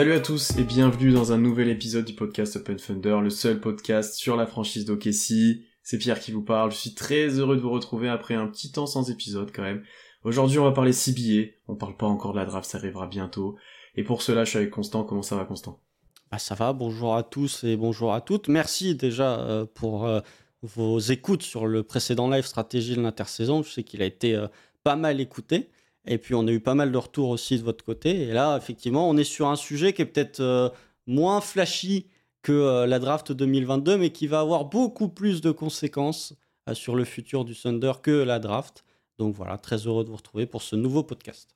[0.00, 3.60] Salut à tous et bienvenue dans un nouvel épisode du podcast Open Thunder, le seul
[3.60, 5.66] podcast sur la franchise d'Okessi.
[5.82, 8.72] C'est Pierre qui vous parle, je suis très heureux de vous retrouver après un petit
[8.72, 9.82] temps sans épisode quand même.
[10.24, 13.56] Aujourd'hui on va parler CBA, on parle pas encore de la draft, ça arrivera bientôt.
[13.94, 15.82] Et pour cela je suis avec Constant, comment ça va Constant?
[16.32, 18.48] Bah ça va, bonjour à tous et bonjour à toutes.
[18.48, 20.20] Merci déjà euh, pour euh,
[20.62, 23.62] vos écoutes sur le précédent live stratégie de l'intersaison.
[23.62, 24.48] Je sais qu'il a été euh,
[24.82, 25.68] pas mal écouté.
[26.06, 28.22] Et puis on a eu pas mal de retours aussi de votre côté.
[28.22, 30.72] Et là, effectivement, on est sur un sujet qui est peut-être
[31.06, 32.06] moins flashy
[32.42, 36.34] que la draft 2022, mais qui va avoir beaucoup plus de conséquences
[36.72, 38.84] sur le futur du Thunder que la draft.
[39.18, 41.54] Donc voilà, très heureux de vous retrouver pour ce nouveau podcast.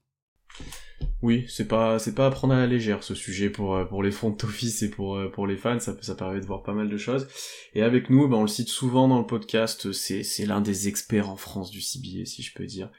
[1.23, 4.13] Oui, c'est pas c'est pas à prendre à la légère ce sujet pour pour les
[4.13, 6.97] front office et pour pour les fans, ça ça permet de voir pas mal de
[6.97, 7.27] choses.
[7.75, 10.87] Et avec nous, ben on le cite souvent dans le podcast, c'est c'est l'un des
[10.87, 12.91] experts en France du CBA si je peux dire.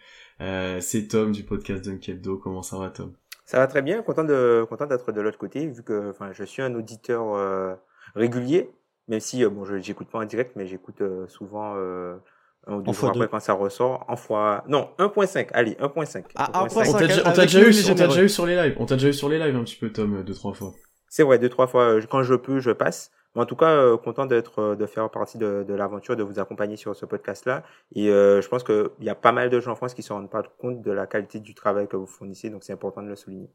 [0.42, 2.38] Euh, c'est Tom du podcast Dunkebdo.
[2.38, 3.14] Comment ça va Tom?
[3.46, 6.44] Ça va très bien, content de content d'être de l'autre côté vu que enfin je
[6.44, 7.76] suis un auditeur euh,
[8.16, 8.72] régulier,
[9.08, 12.82] même si euh, bon je j'écoute pas en direct mais j'écoute euh, souvent un ou
[12.82, 14.04] deux jours après quand ça ressort.
[14.08, 18.08] En fois non 1.5 allez 1.5 ah, 1.5 on t'a déjà, déjà, eu on t'a
[18.08, 18.76] déjà eu sur les lives.
[18.80, 20.74] On t'a déjà eu sur les lives un petit peu Tom deux trois fois.
[21.08, 23.98] C'est vrai deux trois fois quand je peux je passe mais en tout cas euh,
[23.98, 27.64] content d'être de faire partie de, de l'aventure de vous accompagner sur ce podcast là
[27.94, 30.04] et euh, je pense que il y a pas mal de gens en France qui
[30.04, 33.02] se rendent pas compte de la qualité du travail que vous fournissez donc c'est important
[33.02, 33.50] de le souligner.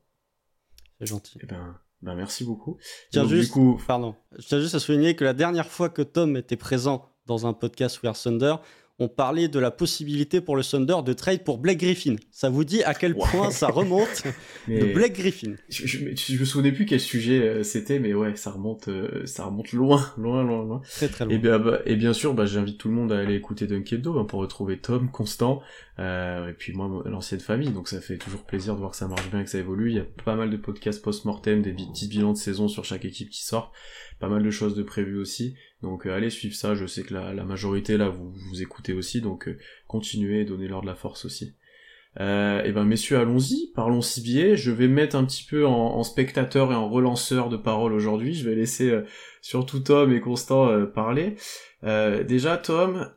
[0.98, 1.38] C'est gentil.
[1.42, 2.78] Eh ben ben merci beaucoup.
[3.10, 3.80] Tiens juste, du coup...
[3.86, 7.46] pardon, je tiens juste à souligner que la dernière fois que Tom était présent dans
[7.46, 8.54] un podcast We Are Thunder,
[9.00, 12.16] on parlait de la possibilité pour le Thunder de trade pour Blake Griffin.
[12.30, 14.24] Ça vous dit à quel point ça remonte
[14.68, 15.54] de Blake Griffin?
[15.70, 19.24] je, je, je, me souvenais plus quel sujet euh, c'était, mais ouais, ça remonte, euh,
[19.24, 20.82] ça remonte loin, loin, loin, loin.
[20.84, 21.34] Très très loin.
[21.34, 24.18] Et bien, bah, et bien sûr, bah, j'invite tout le monde à aller écouter Dunkebdo
[24.18, 25.62] hein, pour retrouver Tom, Constant,
[26.00, 27.70] euh, et puis moi, l'ancienne famille.
[27.70, 29.90] Donc ça fait toujours plaisir de voir que ça marche bien, que ça évolue.
[29.90, 33.04] Il y a pas mal de podcasts post-mortem, des petits bilans de saison sur chaque
[33.04, 33.72] équipe qui sort,
[34.18, 35.56] pas mal de choses de prévues aussi.
[35.82, 39.20] Donc euh, allez suivre ça, je sais que la, majorité là vous vous écoutez aussi,
[39.20, 41.54] donc euh, continuez et donnez-leur de la force aussi.
[42.18, 44.56] Euh, et ben messieurs, allons-y, parlons CBA.
[44.56, 48.34] Je vais mettre un petit peu en, spectateur et en relanceur de parole aujourd'hui.
[48.34, 48.92] Je vais laisser
[49.42, 51.36] surtout Tom et Constant parler.
[51.84, 53.12] déjà Tom,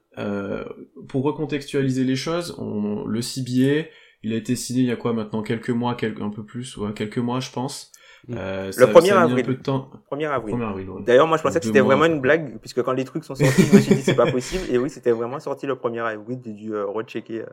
[1.08, 3.90] pour recontextualiser les choses, on, le CBA,
[4.24, 6.78] il a été signé il y a quoi maintenant quelques mois, quelques, un peu plus,
[6.78, 7.92] ouais, quelques mois je pense.
[8.30, 9.46] Euh, le 1er avril.
[9.46, 10.62] 1er avril.
[10.62, 11.04] avril ouais.
[11.04, 13.64] D'ailleurs, moi, je pensais que c'était vraiment une blague, puisque quand les trucs sont sortis,
[13.64, 14.64] je me suis dit c'est pas possible.
[14.72, 16.40] Et oui, c'était vraiment sorti le 1er avril.
[16.46, 17.42] J'ai dû euh, rechecker.
[17.42, 17.48] Euh.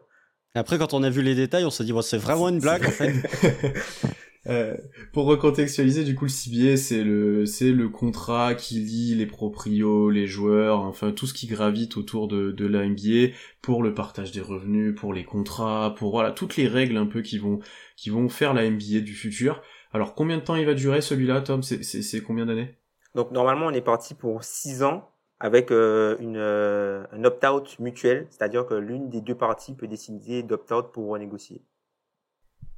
[0.55, 2.87] Après, quand on a vu les détails, on s'est dit bon, c'est vraiment une blague
[2.87, 3.13] en fait.
[4.47, 4.75] Euh,
[5.13, 10.09] pour recontextualiser, du coup, le CBA, c'est le, c'est le contrat qui lie les proprios,
[10.09, 14.33] les joueurs, enfin tout ce qui gravite autour de, de la NBA pour le partage
[14.33, 17.59] des revenus, pour les contrats, pour voilà toutes les règles un peu qui vont,
[17.97, 19.63] qui vont faire la NBA du futur.
[19.93, 21.63] Alors combien de temps il va durer celui-là, Tom?
[21.63, 22.75] C'est combien d'années?
[23.15, 28.27] Donc normalement, on est parti pour 6 ans avec euh, une, euh, un opt-out mutuel,
[28.31, 31.63] c'est-à-dire que l'une des deux parties peut décider d'opt-out pour renégocier.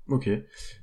[0.09, 0.29] Ok,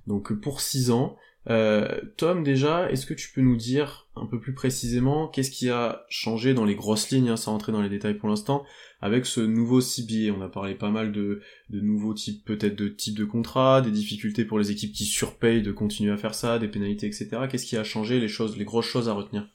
[0.08, 1.18] donc pour 6 ans.
[1.50, 5.70] Euh, Tom, déjà, est-ce que tu peux nous dire un peu plus précisément qu'est-ce qui
[5.70, 8.66] a changé dans les grosses lignes, hein, sans rentrer dans les détails pour l'instant,
[9.02, 12.88] avec ce nouveau CBA On a parlé pas mal de, de nouveaux types, peut-être de
[12.88, 16.60] types de contrats, des difficultés pour les équipes qui surpayent de continuer à faire ça,
[16.60, 17.30] des pénalités, etc.
[17.50, 19.48] Qu'est-ce qui a changé, les choses, les grosses choses à retenir?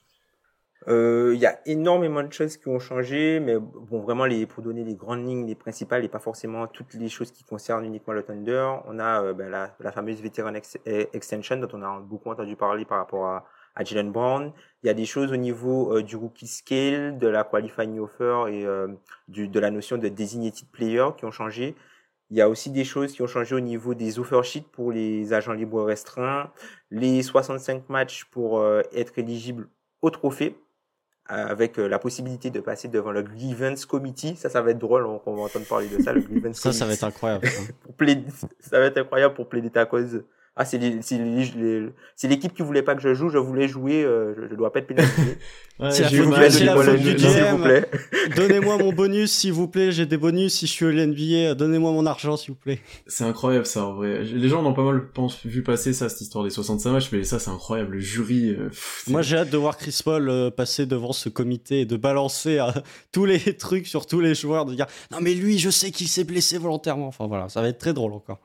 [0.87, 4.61] Il euh, y a énormément de choses qui ont changé, mais bon, vraiment, les, pour
[4.61, 8.13] donner les grandes lignes, les principales, et pas forcément toutes les choses qui concernent uniquement
[8.13, 11.99] le Thunder, on a euh, ben, la, la, fameuse Veteran ex Extension dont on a
[11.99, 14.53] beaucoup entendu parler par rapport à, à Jalen Brown.
[14.83, 18.45] Il y a des choses au niveau euh, du rookie scale, de la qualifying offer
[18.49, 18.87] et euh,
[19.27, 21.75] du, de la notion de designated player qui ont changé.
[22.29, 24.91] Il y a aussi des choses qui ont changé au niveau des offer sheets pour
[24.91, 26.51] les agents libres restreints,
[26.91, 29.67] les 65 matchs pour être éligible
[30.01, 30.55] au trophée
[31.27, 34.35] avec euh, la possibilité de passer devant le grievance committee.
[34.35, 36.63] Ça, ça va être drôle, on, on va entendre parler de ça, le grievance ça,
[36.63, 36.77] committee.
[36.77, 37.47] Ça, ça va être incroyable.
[37.83, 38.25] pour plaider,
[38.59, 40.23] ça va être incroyable pour plaider ta cause.
[40.57, 40.77] Ah, c'est
[42.29, 44.79] l'équipe qui voulait pas que je joue, je voulais jouer, euh, je, je dois pas
[44.79, 45.37] être pénalisé.
[45.79, 45.89] ouais,
[46.63, 47.85] la faute du GM.
[48.37, 51.91] Donnez-moi mon bonus, s'il vous plaît, j'ai des bonus si je suis au NBA, donnez-moi
[51.91, 52.79] mon argent, s'il vous plaît.
[53.05, 54.23] C'est incroyable, ça, en vrai.
[54.23, 57.25] Les gens ont pas mal pense, vu passer ça, cette histoire des 65 matchs, mais
[57.25, 57.95] ça, c'est incroyable.
[57.95, 58.69] Le jury, euh,
[59.07, 62.59] Moi, j'ai hâte de voir Chris Paul euh, passer devant ce comité et de balancer
[62.59, 62.71] euh,
[63.11, 66.07] tous les trucs sur tous les joueurs, de dire, non, mais lui, je sais qu'il
[66.07, 67.07] s'est blessé volontairement.
[67.07, 68.39] Enfin, voilà, ça va être très drôle encore.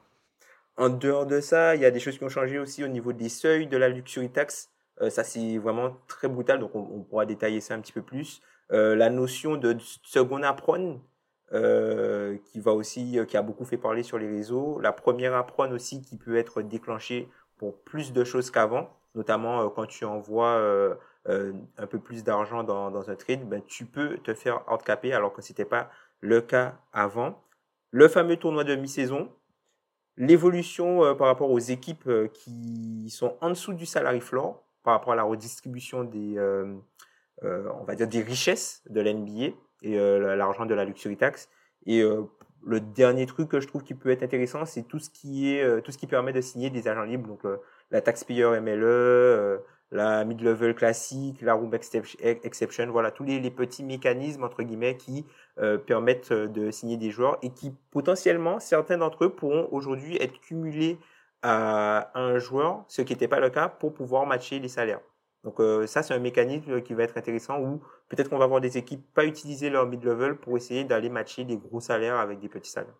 [0.81, 3.12] En dehors de ça, il y a des choses qui ont changé aussi au niveau
[3.12, 4.71] des seuils de la luxury tax.
[5.03, 8.41] Euh, ça, c'est vraiment très brutal, donc on, pourra détailler ça un petit peu plus.
[8.73, 11.03] Euh, la notion de second apron,
[11.53, 14.81] euh, qui va aussi, qui a beaucoup fait parler sur les réseaux.
[14.81, 17.29] La première apron aussi qui peut être déclenchée
[17.59, 20.97] pour plus de choses qu'avant, notamment quand tu envoies
[21.27, 25.43] un peu plus d'argent dans, un trade, ben, tu peux te faire handicapper alors que
[25.43, 25.91] c'était pas
[26.23, 27.44] le cas avant.
[27.91, 29.29] Le fameux tournoi de mi-saison,
[30.17, 35.17] l'évolution par rapport aux équipes qui sont en dessous du salary floor, par rapport à
[35.17, 36.75] la redistribution des, euh,
[37.45, 41.49] euh, on va dire des richesses de l'NBA et euh, l'argent de la luxury tax.
[41.87, 42.03] Et
[42.62, 45.83] le dernier truc que je trouve qui peut être intéressant, c'est tout ce qui est
[45.83, 47.41] tout ce qui permet de signer des agents libres, donc
[47.91, 54.63] la taxpayer MLE, la mid-level classique, la room exception, voilà tous les, petits mécanismes entre
[54.63, 55.27] guillemets qui
[55.87, 60.99] permettent de signer des joueurs et qui potentiellement certains d'entre eux pourront aujourd'hui être cumulés
[61.43, 65.01] à un joueur, ce qui n'était pas le cas pour pouvoir matcher les salaires.
[65.45, 68.61] Donc euh, ça, c'est un mécanisme qui va être intéressant où peut-être qu'on va avoir
[68.61, 72.49] des équipes pas utiliser leur mid-level pour essayer d'aller matcher des gros salaires avec des
[72.49, 72.99] petits salaires.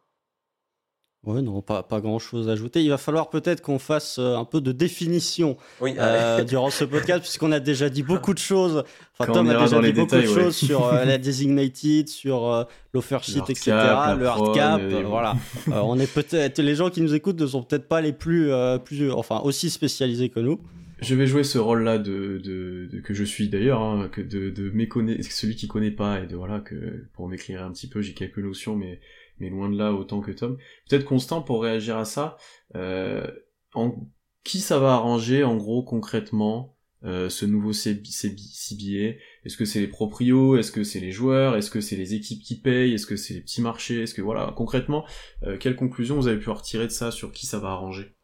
[1.23, 2.83] Ouais, non, pas, pas grand chose à ajouter.
[2.83, 7.21] Il va falloir peut-être qu'on fasse euh, un peu de définition euh, durant ce podcast,
[7.21, 8.85] puisqu'on a déjà dit beaucoup de choses.
[9.19, 13.43] Enfin, Tom a déjà dit beaucoup de choses sur euh, la designated, sur l'offer sheet,
[13.51, 13.73] etc.,
[14.19, 14.81] le hard cap.
[15.05, 15.37] voilà.
[15.67, 18.51] on est peut-être, les gens qui nous écoutent ne sont peut-être pas les plus,
[18.87, 20.59] plus, enfin, aussi spécialisés que nous.
[21.03, 24.71] Je vais jouer ce rôle-là de, de, que je suis d'ailleurs, hein, que de, de
[24.71, 28.13] méconnaître celui qui connaît pas et de voilà que pour m'écrire un petit peu, j'ai
[28.13, 29.01] quelques notions, mais
[29.41, 30.57] mais loin de là autant que Tom.
[30.89, 32.37] Peut-être Constant pour réagir à ça.
[32.77, 33.27] Euh,
[33.75, 33.95] en,
[34.45, 39.89] qui ça va arranger en gros concrètement euh, ce nouveau CBA Est-ce que c'est les
[39.89, 40.57] proprios?
[40.57, 41.57] Est-ce que c'est les joueurs?
[41.57, 42.93] Est-ce que c'est les équipes qui payent?
[42.93, 44.03] Est-ce que c'est les petits marchés?
[44.03, 45.07] Est-ce que voilà concrètement,
[45.45, 48.15] euh, quelle conclusion vous avez pu retirer de ça sur qui ça va arranger?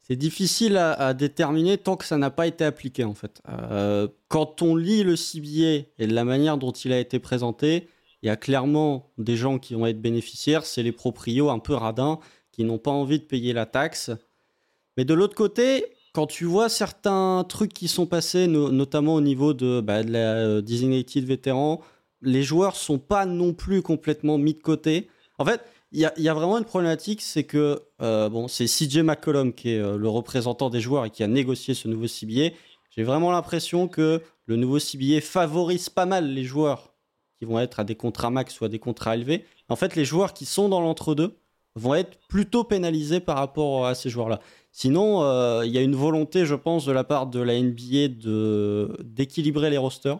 [0.00, 3.40] C'est difficile à, déterminer tant que ça n'a pas été appliqué en fait.
[3.48, 7.88] Euh, quand on lit le CBA et de la manière dont il a été présenté,
[8.22, 11.74] il y a clairement des gens qui vont être bénéficiaires, c'est les proprios un peu
[11.74, 12.20] radins
[12.52, 14.10] qui n'ont pas envie de payer la taxe.
[14.96, 19.54] Mais de l'autre côté, quand tu vois certains trucs qui sont passés, notamment au niveau
[19.54, 21.80] de, bah, la euh, designated vétéran,
[22.20, 25.08] les joueurs sont pas non plus complètement mis de côté.
[25.38, 29.52] En fait, il y, a, vraiment une problématique, c'est que euh, bon, c'est CJ McCollum
[29.52, 32.54] qui est euh, le représentant des joueurs et qui a négocié ce nouveau CBA.
[32.90, 36.91] J'ai vraiment l'impression que le nouveau CBA favorise pas mal les joueurs
[37.44, 39.44] vont être à des contrats max ou à des contrats élevés.
[39.68, 41.36] En fait, les joueurs qui sont dans l'entre-deux
[41.74, 44.40] vont être plutôt pénalisés par rapport à ces joueurs-là.
[44.72, 48.08] Sinon, euh, il y a une volonté, je pense, de la part de la NBA
[49.02, 50.18] d'équilibrer les rosters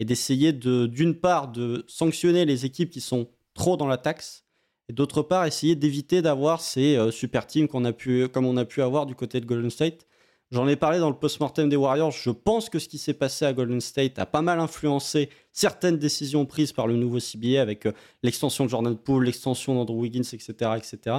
[0.00, 4.46] et d'essayer de, d'une part, de sanctionner les équipes qui sont trop dans la taxe
[4.88, 9.06] et d'autre part, essayer d'éviter d'avoir ces euh, super teams comme on a pu avoir
[9.06, 10.06] du côté de Golden State
[10.52, 12.12] J'en ai parlé dans le post-mortem des Warriors.
[12.12, 15.98] Je pense que ce qui s'est passé à Golden State a pas mal influencé certaines
[15.98, 20.20] décisions prises par le nouveau CBA avec euh, l'extension de Jordan Poole, l'extension d'Andrew Wiggins,
[20.20, 21.16] etc., etc.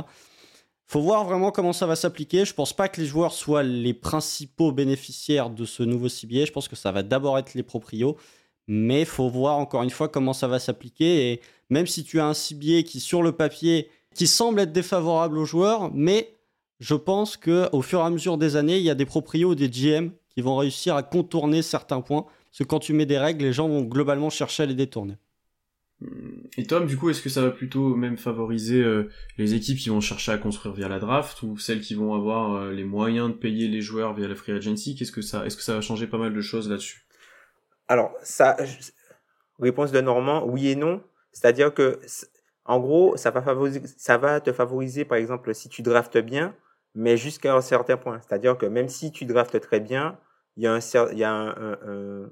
[0.86, 2.46] Faut voir vraiment comment ça va s'appliquer.
[2.46, 6.46] Je pense pas que les joueurs soient les principaux bénéficiaires de ce nouveau CBA.
[6.46, 8.16] Je pense que ça va d'abord être les proprios.
[8.70, 11.34] Mais faut voir encore une fois comment ça va s'appliquer.
[11.34, 15.38] Et même si tu as un CBA qui, sur le papier, qui semble être défavorable
[15.38, 16.37] aux joueurs, mais
[16.80, 19.52] je pense que au fur et à mesure des années, il y a des proprios
[19.52, 22.26] ou des GM qui vont réussir à contourner certains points.
[22.52, 25.18] Parce que quand tu mets des règles, les gens vont globalement chercher à les détourner.
[26.58, 29.90] Et Tom, du coup, est-ce que ça va plutôt même favoriser euh, les équipes qui
[29.90, 33.30] vont chercher à construire via la draft ou celles qui vont avoir euh, les moyens
[33.30, 34.96] de payer les joueurs via la free agency?
[34.96, 37.08] Qu'est-ce que ça, est-ce que ça va changer pas mal de choses là-dessus?
[37.88, 38.58] Alors, ça,
[39.60, 41.02] réponse de Normand, oui et non.
[41.32, 42.00] C'est-à-dire que,
[42.66, 46.54] en gros, ça va favoriser, ça va te favoriser, par exemple, si tu draftes bien,
[46.98, 48.20] mais jusqu'à un certain point.
[48.22, 50.18] C'est-à-dire que même si tu draftes très bien,
[50.58, 50.80] il y a un,
[51.12, 51.78] il y a un,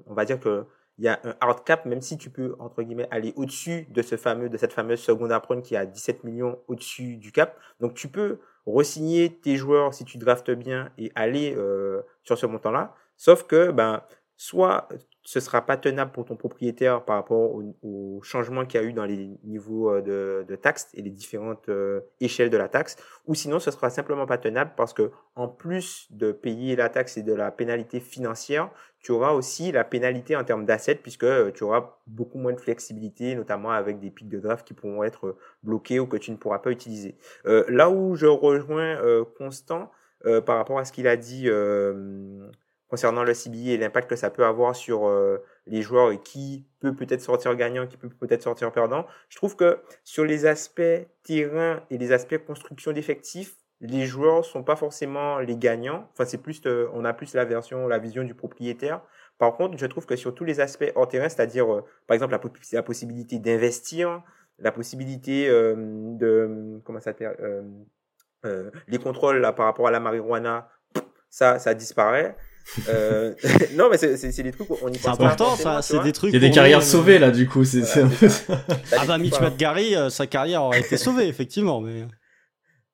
[0.06, 0.66] on va dire que
[0.98, 4.02] il y a un hard cap, même si tu peux, entre guillemets, aller au-dessus de
[4.02, 7.58] ce fameux, de cette fameuse seconde apron qui a 17 millions au-dessus du cap.
[7.80, 12.46] Donc, tu peux resigner tes joueurs si tu draftes bien et aller euh, sur ce
[12.46, 12.94] montant-là.
[13.18, 14.02] Sauf que, ben,
[14.36, 14.88] soit
[15.26, 18.86] ce sera pas tenable pour ton propriétaire par rapport au, au changement qu'il y a
[18.86, 22.68] eu dans les niveaux euh, de, de taxes et les différentes euh, échelles de la
[22.68, 26.88] taxe, ou sinon ce sera simplement pas tenable parce que en plus de payer la
[26.90, 31.24] taxe et de la pénalité financière, tu auras aussi la pénalité en termes d'assets puisque
[31.24, 35.02] euh, tu auras beaucoup moins de flexibilité, notamment avec des pics de draft qui pourront
[35.02, 37.16] être bloqués ou que tu ne pourras pas utiliser.
[37.44, 38.96] là où je rejoins
[39.38, 39.90] Constant
[40.44, 41.48] par rapport à ce qu'il a dit
[42.96, 46.64] concernant le CBI et l'impact que ça peut avoir sur euh, les joueurs et qui
[46.80, 49.06] peut peut-être sortir gagnant, qui peut peut-être sortir perdant.
[49.28, 50.80] Je trouve que sur les aspects
[51.22, 56.08] terrain et les aspects construction d'effectifs, les joueurs sont pas forcément les gagnants.
[56.14, 59.02] Enfin, c'est plus, euh, on a plus la version, la vision du propriétaire.
[59.36, 62.32] Par contre, je trouve que sur tous les aspects hors terrain, c'est-à-dire, euh, par exemple,
[62.72, 64.22] la, possibilité d'investir,
[64.58, 67.36] la possibilité de, comment ça s'appelle,
[68.88, 70.70] les contrôles là, par rapport à la marijuana,
[71.28, 72.34] ça, ça disparaît.
[72.88, 73.34] Euh,
[73.74, 75.82] non, mais c'est des trucs on y C'est important, ça.
[75.82, 76.32] C'est des trucs.
[76.32, 77.64] Il y a des carrières sauvées là, du coup.
[77.64, 77.82] C'est
[78.92, 82.06] ah bah Mitch McGarry, sa carrière aurait été sauvée, effectivement, mais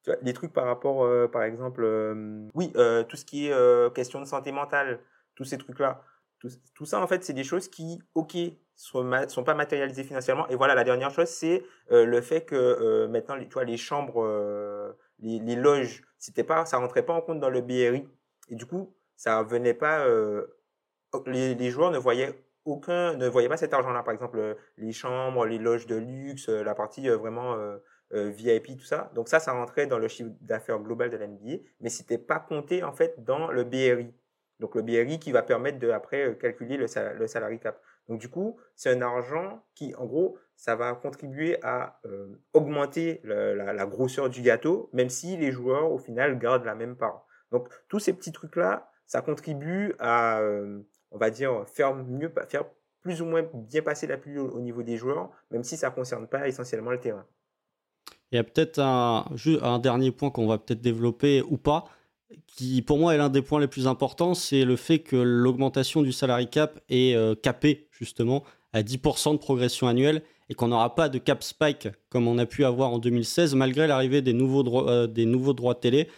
[0.03, 3.49] tu vois, des trucs par rapport, euh, par exemple, euh, oui, euh, tout ce qui
[3.49, 5.01] est question de santé mentale,
[5.35, 6.03] tous ces trucs-là,
[6.41, 8.37] tout, tout, ça, en fait, c'est des choses qui, ok,
[8.75, 10.49] sont, sont pas matérialisées financièrement.
[10.49, 14.27] Et voilà, la dernière chose, c'est le fait que maintenant, tu vois, les chambres,
[15.21, 18.09] les, les, loges, c'était pas, ça rentrait pas en compte dans le BRI.
[18.49, 20.07] Et du coup, ça venait pas,
[21.27, 24.03] les, les joueurs ne voyaient aucun, ne voyaient pas cet argent-là.
[24.03, 27.57] Par exemple, les chambres, les loges de luxe, la partie vraiment
[28.15, 29.11] euh, VIP, tout ça.
[29.15, 32.83] Donc ça, ça rentrait dans le chiffre d'affaires global de l'NBA, mais c'était pas compté
[32.83, 34.13] en fait dans le BRI.
[34.61, 36.87] Donc le BRI qui va permettre de après euh, calculer le,
[37.19, 37.81] le salary cap.
[38.09, 43.21] Donc du coup, c'est un argent qui, en gros, ça va contribuer à euh, augmenter
[43.25, 47.27] la, grosseur du gâteau, même si les joueurs au final gardent la même part.
[47.51, 50.41] Donc tous ces petits trucs là, ça contribue à,
[51.11, 52.65] on va dire, faire mieux, faire
[53.01, 56.27] plus ou moins bien passer la pluie au niveau des joueurs, même si ça concerne
[56.27, 57.27] pas essentiellement le terrain.
[58.31, 59.27] Il y a peut-être un,
[59.63, 61.85] un dernier point qu'on va peut-être développer ou pas,
[62.47, 66.03] qui pour moi est l'un des points les plus importants, c'est le fait que l'augmentation
[66.03, 68.43] du salary cap est euh, capée justement
[68.73, 72.47] à 10% de progression annuelle et qu'on n'aura pas de cap spike comme on a
[72.47, 76.09] pu avoir en 2016 malgré l'arrivée des, nouveaux euh, des nouveaux droits télé.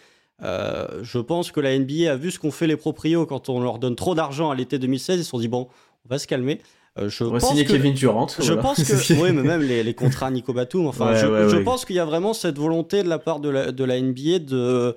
[0.43, 3.61] Euh, je pense que la NBA a vu ce qu'ont fait les proprios quand on
[3.61, 5.19] leur donne trop d'argent à l'été 2016.
[5.19, 5.67] Ils se sont dit, bon,
[6.05, 6.61] on va se calmer.
[6.97, 8.27] Euh, je on va signer Kevin Durant.
[8.39, 10.87] Je pense que, oui, mais même les, les contrats Nico Batum.
[10.87, 13.71] Enfin, je, je pense qu'il y a vraiment cette volonté de la part de la,
[13.71, 14.95] de la NBA de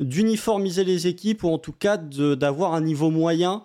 [0.00, 3.64] d'uniformiser les équipes ou en tout cas d'avoir un niveau moyen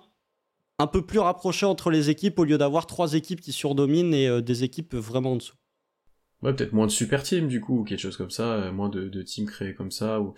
[0.80, 4.28] un peu plus rapproché entre les équipes au lieu d'avoir trois équipes qui surdominent et
[4.28, 5.56] euh, des équipes vraiment en dessous.
[6.42, 8.90] Ouais, peut-être moins de super teams du coup, ou quelque chose comme ça, euh, moins
[8.90, 10.22] de, de teams créés comme ça.
[10.22, 10.34] Ou...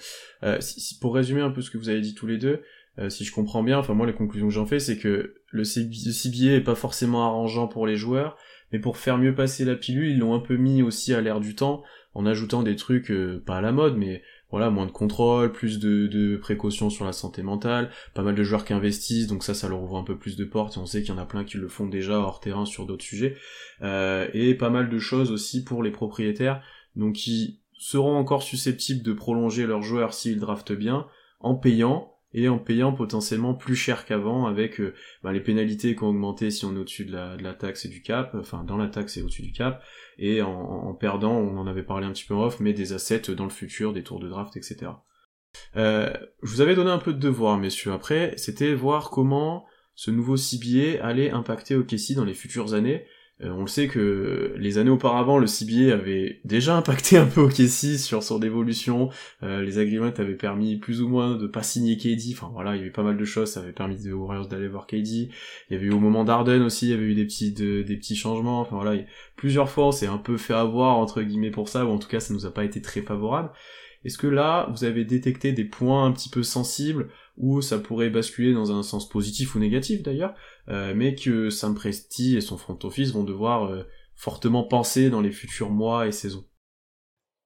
[0.59, 2.61] si, pour résumer un peu ce que vous avez dit tous les deux,
[2.99, 5.63] euh, si je comprends bien, enfin moi les conclusions que j'en fais, c'est que le
[5.63, 8.37] CBA est pas forcément arrangeant pour les joueurs,
[8.71, 11.39] mais pour faire mieux passer la pilule, ils l'ont un peu mis aussi à l'air
[11.39, 14.91] du temps, en ajoutant des trucs euh, pas à la mode, mais voilà, moins de
[14.91, 19.43] contrôle, plus de, précautions sur la santé mentale, pas mal de joueurs qui investissent, donc
[19.43, 21.21] ça, ça leur ouvre un peu plus de portes, et on sait qu'il y en
[21.21, 23.35] a plein qui le font déjà hors terrain sur d'autres sujets,
[23.81, 26.61] euh, et pas mal de choses aussi pour les propriétaires,
[26.95, 31.07] donc qui seront encore susceptibles de prolonger leurs joueurs s'ils draftent bien,
[31.39, 36.03] en payant, et en payant potentiellement plus cher qu'avant avec euh, bah, les pénalités qui
[36.03, 38.87] ont augmenté si on est au-dessus de la, taxe et du cap, enfin dans la
[38.87, 39.83] taxe et au-dessus du cap,
[40.19, 43.33] et en, perdant, on en avait parlé un petit peu en off, mais des assets
[43.35, 44.91] dans le futur, des tours de draft, etc.
[45.75, 46.13] Euh,
[46.43, 49.65] je vous avais donné un peu de devoir, messieurs, après, c'était voir comment
[49.95, 53.07] ce nouveau CBA allait impacter OKC dans les futures années,
[53.43, 57.41] euh, on le sait que les années auparavant, le CBA avait déjà impacté un peu
[57.41, 59.09] OKC sur son évolution.
[59.43, 62.33] Euh, les agreements avaient permis plus ou moins de pas signer KD.
[62.33, 63.51] Enfin voilà, il y avait pas mal de choses.
[63.51, 65.07] Ça avait permis aux Warriors d'aller voir KD.
[65.07, 65.29] Il
[65.69, 68.15] y avait eu au moment d'Arden aussi, il y avait eu des petits des petits
[68.15, 68.61] changements.
[68.61, 69.01] Enfin voilà,
[69.35, 72.09] plusieurs fois on s'est un peu fait avoir entre guillemets pour ça, ou en tout
[72.09, 73.51] cas ça nous a pas été très favorable.
[74.05, 78.09] Est-ce que là, vous avez détecté des points un petit peu sensibles où ça pourrait
[78.09, 80.33] basculer dans un sens positif ou négatif d'ailleurs,
[80.67, 83.83] mais que Sam Presti et son front office vont devoir euh,
[84.15, 86.45] fortement penser dans les futurs mois et saisons.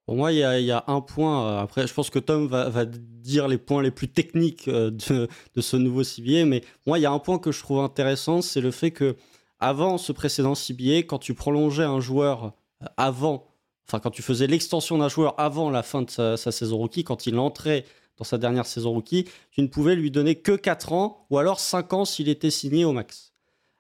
[0.05, 1.45] Pour moi, il y, a, un point.
[1.45, 5.77] Euh, après, je pense que Tom va, dire les points les plus techniques de, ce
[5.77, 8.71] nouveau CBA, mais moi, il y a un point que je trouve intéressant, c'est le
[8.71, 9.15] fait que
[9.59, 12.53] avant ce précédent CBA, quand tu prolongeais un joueur
[12.97, 13.45] avant,
[13.87, 17.03] enfin quand tu faisais l'extension d'un joueur avant la fin de sa, sa saison rookie,
[17.03, 17.85] quand il entrait
[18.17, 21.59] dans sa dernière saison rookie, tu ne pouvais lui donner que 4 ans ou alors
[21.59, 23.33] 5 ans s'il était signé au max.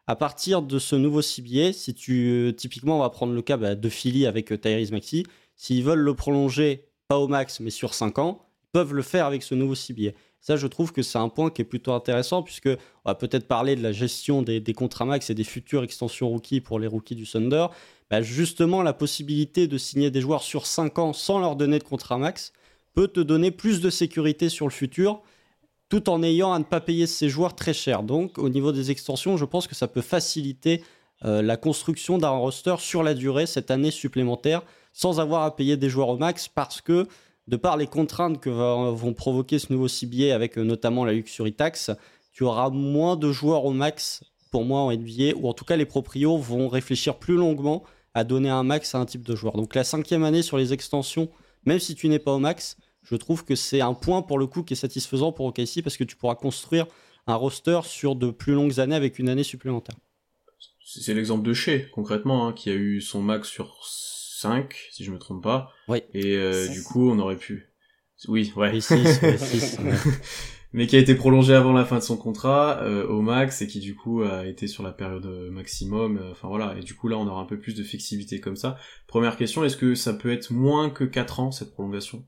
[0.07, 3.75] À partir de ce nouveau CBA, si tu typiquement on va prendre le cas bah,
[3.75, 7.93] de Philly avec euh, Tyrese Maxi, s'ils veulent le prolonger pas au max mais sur
[7.93, 10.11] 5 ans, ils peuvent le faire avec ce nouveau CBA.
[10.41, 12.67] Ça, je trouve que c'est un point qui est plutôt intéressant puisque
[13.05, 16.61] on va peut-être parler de la gestion des, contrats max et des futures extensions rookies
[16.61, 17.67] pour les rookies du Thunder.
[18.09, 21.83] Bah, justement, la possibilité de signer des joueurs sur 5 ans sans leur donner de
[21.83, 22.53] contrat max,
[22.93, 25.21] peut te donner plus de sécurité sur le futur
[25.89, 28.03] tout en ayant à ne pas payer ses joueurs très cher.
[28.03, 30.83] Donc au niveau des extensions, je pense que ça peut faciliter
[31.25, 35.77] euh, la construction d'un roster sur la durée cette année supplémentaire sans avoir à payer
[35.77, 37.07] des joueurs au max parce que
[37.47, 41.53] de par les contraintes que vont provoquer ce nouveau CBA avec euh, notamment la luxury
[41.53, 41.91] tax,
[42.31, 45.75] tu auras moins de joueurs au max pour moi en NBA ou en tout cas
[45.75, 47.83] les proprios vont réfléchir plus longuement
[48.13, 49.57] à donner un max à un type de joueur.
[49.57, 51.29] Donc la cinquième année sur les extensions
[51.65, 54.47] même si tu n'es pas au max, je trouve que c'est un point pour le
[54.47, 56.87] coup qui est satisfaisant pour OKC parce que tu pourras construire
[57.27, 59.95] un roster sur de plus longues années avec une année supplémentaire.
[60.83, 65.11] C'est l'exemple de Shea, concrètement, hein, qui a eu son max sur 5, si je
[65.11, 65.71] me trompe pas.
[65.87, 65.99] Oui.
[66.13, 67.69] Et euh, du coup, on aurait pu.
[68.27, 68.75] Oui, ouais.
[68.75, 69.93] Et six, ouais, six, ouais.
[70.73, 73.67] Mais qui a été prolongé avant la fin de son contrat euh, au max et
[73.67, 76.17] qui du coup a été sur la période maximum.
[76.17, 78.55] euh, Enfin voilà, et du coup là on aura un peu plus de flexibilité comme
[78.55, 78.77] ça.
[79.07, 82.25] Première question, est-ce que ça peut être moins que 4 ans cette prolongation?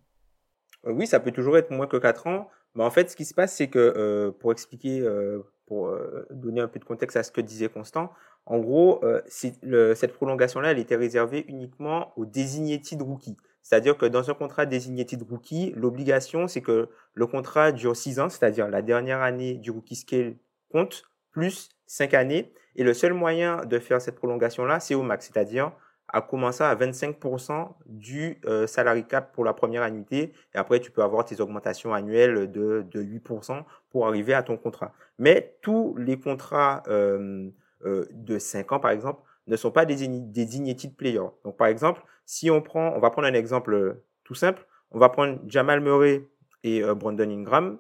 [0.86, 2.50] Euh, oui, ça peut toujours être moins que 4 ans.
[2.76, 6.26] Mais en fait, ce qui se passe, c'est que euh, pour expliquer, euh, pour euh,
[6.32, 8.12] donner un peu de contexte à ce que disait Constant,
[8.46, 9.22] en gros, euh,
[9.62, 13.38] le- cette prolongation-là, elle était réservée uniquement aux designated rookies.
[13.64, 18.30] C'est-à-dire que dans un contrat designated rookie, l'obligation, c'est que le contrat dure 6 ans,
[18.30, 20.36] c'est-à-dire la dernière année du rookie scale
[20.70, 22.54] compte, plus 5 années.
[22.76, 25.72] Et le seul moyen de faire cette prolongation-là, c'est au max, c'est-à-dire
[26.10, 28.68] à commencer à 25% du euh,
[29.08, 30.34] cap pour la première annuité.
[30.54, 34.58] Et après, tu peux avoir tes augmentations annuelles de, de 8% pour arriver à ton
[34.58, 34.94] contrat.
[35.18, 37.50] Mais tous les contrats euh,
[37.86, 41.30] euh, de 5 ans, par exemple, ne sont pas des, des players.
[41.44, 45.00] Donc, par exemple, si on prend, on va prendre un exemple euh, tout simple, on
[45.00, 46.28] va prendre Jamal Murray
[46.64, 47.78] et euh, Brandon Ingram.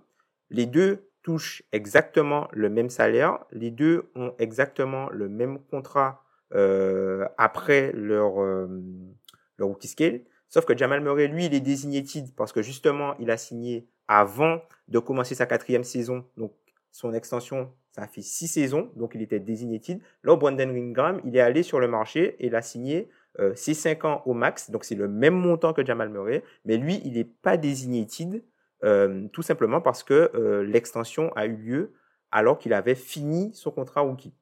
[0.49, 3.39] Les deux touchent exactement le même salaire.
[3.51, 8.35] Les deux ont exactement le même contrat euh, après leur,
[9.57, 10.21] leur rookie scale.
[10.49, 14.61] Sauf que Jamal Murray, lui, il est designated parce que justement, il a signé avant
[14.87, 16.25] de commencer sa quatrième saison.
[16.37, 16.53] Donc,
[16.91, 18.91] son extension, ça a fait six saisons.
[18.95, 19.99] Donc, il était designated.
[20.23, 23.07] Là, Brandon Ingram, il est allé sur le marché et il a signé
[23.39, 24.71] euh, ses cinq ans au max.
[24.71, 26.43] Donc, c'est le même montant que Jamal Murray.
[26.65, 28.43] Mais lui, il n'est pas designated
[28.83, 31.93] euh, tout simplement parce que euh, l'extension a eu lieu
[32.31, 34.33] alors qu'il avait fini son contrat rookie.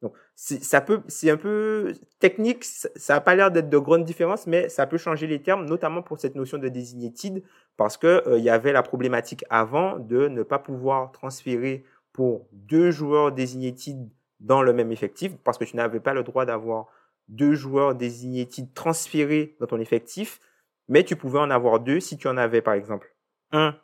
[0.00, 4.04] Donc, ça peut, c'est un peu technique, ça ça a pas l'air d'être de grandes
[4.04, 7.44] différences, mais ça peut changer les termes, notamment pour cette notion de designated,
[7.76, 12.46] parce que euh, il y avait la problématique avant de ne pas pouvoir transférer pour
[12.52, 14.08] deux joueurs designated
[14.40, 16.86] dans le même effectif, parce que tu n'avais pas le droit d'avoir
[17.28, 20.40] deux joueurs designated transférés dans ton effectif,
[20.88, 23.14] mais tu pouvais en avoir deux si tu en avais, par exemple,
[23.52, 23.76] un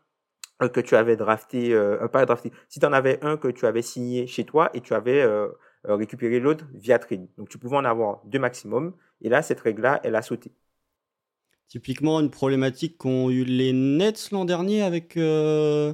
[0.62, 3.48] euh, que tu avais drafté, euh, euh, pas drafté, si tu en avais un que
[3.48, 5.48] tu avais signé chez toi et tu avais euh,
[5.86, 7.28] euh, récupéré l'autre via trade.
[7.38, 8.94] Donc tu pouvais en avoir deux maximum.
[9.20, 10.52] Et là, cette règle-là, elle a sauté.
[11.68, 15.92] Typiquement, une problématique qu'ont eu les Nets l'an dernier avec euh,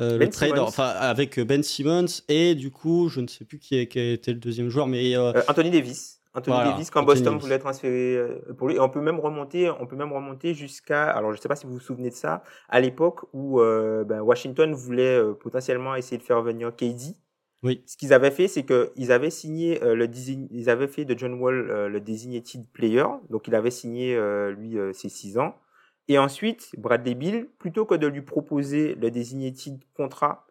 [0.00, 3.58] euh, le Ben trade, enfin avec Ben Simmons et du coup, je ne sais plus
[3.58, 6.18] qui, est- qui a été le deuxième joueur, mais euh, Euh, Anthony Davis.
[6.34, 7.44] Anthony Voilà, Davis, quand Anthony Boston Davis.
[7.44, 11.04] voulait transférer euh, pour lui, et on peut même remonter, on peut même remonter jusqu'à,
[11.10, 14.22] alors je sais pas si vous vous souvenez de ça, à l'époque où euh, ben,
[14.22, 17.14] Washington voulait euh, potentiellement essayer de faire venir KD.
[17.62, 17.82] Oui.
[17.86, 21.16] Ce qu'ils avaient fait, c'est qu'ils avaient signé euh, le désign, ils avaient fait de
[21.16, 25.36] John Wall euh, le designated player, donc il avait signé euh, lui euh, ses six
[25.36, 25.54] ans.
[26.08, 30.46] Et ensuite, Bradley Bill, plutôt que de lui proposer le designated contrat,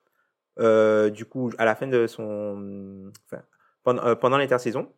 [0.60, 3.44] euh, du coup, à la fin de son, enfin,
[3.84, 4.92] pendant, euh, pendant l'intersaison,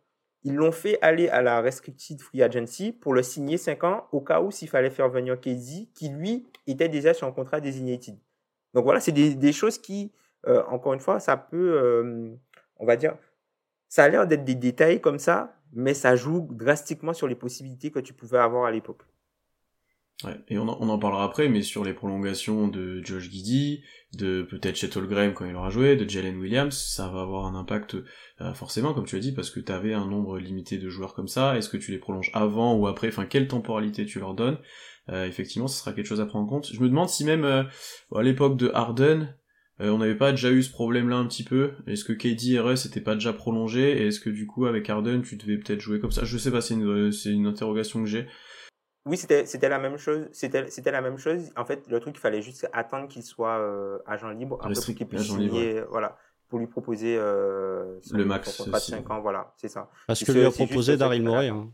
[0.43, 4.21] ils l'ont fait aller à la restricted free agency pour le signer 5 ans au
[4.21, 8.15] cas où s'il fallait faire venir KD, qui lui était déjà sur un contrat designated.
[8.73, 10.11] Donc voilà, c'est des, choses qui,
[10.47, 12.35] euh, encore une fois, ça peut,
[12.77, 13.15] on va dire,
[13.87, 17.91] ça a l'air d'être des détails comme ça, mais ça joue drastiquement sur les possibilités
[17.91, 19.03] que tu pouvais avoir à l'époque.
[20.23, 23.81] Ouais, et on en, parlera après, mais sur les prolongations de Josh Giddy,
[24.17, 27.55] de peut-être Chet Holmgren quand il aura joué, de Jalen Williams, ça va avoir un
[27.55, 27.97] impact
[28.41, 31.13] euh, forcément, comme tu as dit, parce que tu avais un nombre limité de joueurs
[31.13, 31.57] comme ça.
[31.57, 33.07] Est-ce que tu les prolonges avant ou après?
[33.09, 34.59] Enfin, quelle temporalité tu leur donnes?
[35.09, 36.69] Euh, Effectivement, ce sera quelque chose à prendre en compte.
[36.71, 37.63] Je me demande si même euh,
[38.15, 39.35] à l'époque de Harden,
[39.81, 41.71] euh, on n'avait pas déjà eu ce problème-là un petit peu.
[41.87, 44.01] Est-ce que KD et Russ n'étaient pas déjà prolongés?
[44.01, 46.23] Et est-ce que du coup, avec Harden, tu devais peut-être jouer comme ça?
[46.23, 48.27] Je sais pas, c'est une, c'est une interrogation que j'ai.
[49.05, 50.27] Oui, c'était c'était la même chose.
[50.31, 51.51] C'était c'était la même chose.
[51.57, 54.83] En fait, le truc, il fallait juste attendre qu'il soit euh, agent libre après pour
[54.83, 58.79] Restri- qu'il puisse libre, signer, voilà, pour lui proposer euh, son, Le max, son contrat
[58.79, 58.91] de aussi.
[58.91, 59.89] 5 ans, voilà, c'est ça.
[60.07, 61.49] parce Et que c'est- lui a proposé Daryl qu'il Morey.
[61.49, 61.69] hein.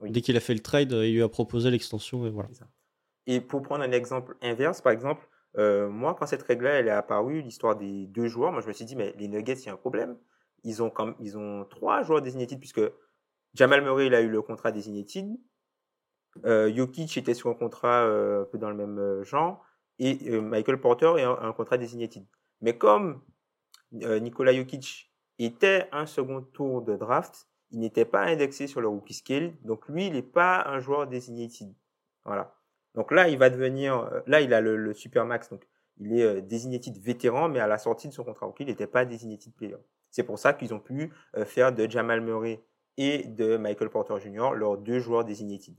[0.00, 0.10] Oui.
[0.10, 2.48] Dès qu'il a fait le trade, il lui a proposé l'extension et voilà.
[3.28, 5.24] Et pour prendre un exemple inverse, par exemple,
[5.58, 8.72] euh, moi, quand cette règle-là, elle est apparue, l'histoire des deux joueurs, moi, je me
[8.72, 10.16] suis dit, mais les Nuggets, il y a un problème.
[10.64, 12.80] Ils ont, comme, ils ont trois joueurs designated, puisque
[13.54, 15.26] Jamal Murray, il a eu le contrat designated.
[15.26, 15.36] Euh,
[16.44, 19.64] Jokic était sur un contrat euh, un peu dans le même euh, genre.
[19.98, 22.24] Et euh, Michael Porter est un, un contrat designated.
[22.60, 23.20] Mais comme
[24.02, 28.88] euh, Nikola Jokic était un second tour de draft, il n'était pas indexé sur le
[28.88, 29.54] rookie scale.
[29.62, 31.72] Donc lui, il n'est pas un joueur designated.
[32.24, 32.54] Voilà.
[32.94, 35.50] Donc là, il va devenir, euh, là, il a le, le super max.
[35.50, 35.66] Donc
[35.98, 38.86] il est euh, designated vétéran, mais à la sortie de son contrat rookie, il n'était
[38.86, 39.76] pas designated player.
[40.10, 42.62] C'est pour ça qu'ils ont pu euh, faire de Jamal Murray
[42.98, 44.52] et de Michael Porter Jr.
[44.54, 45.74] leurs deux joueurs designated.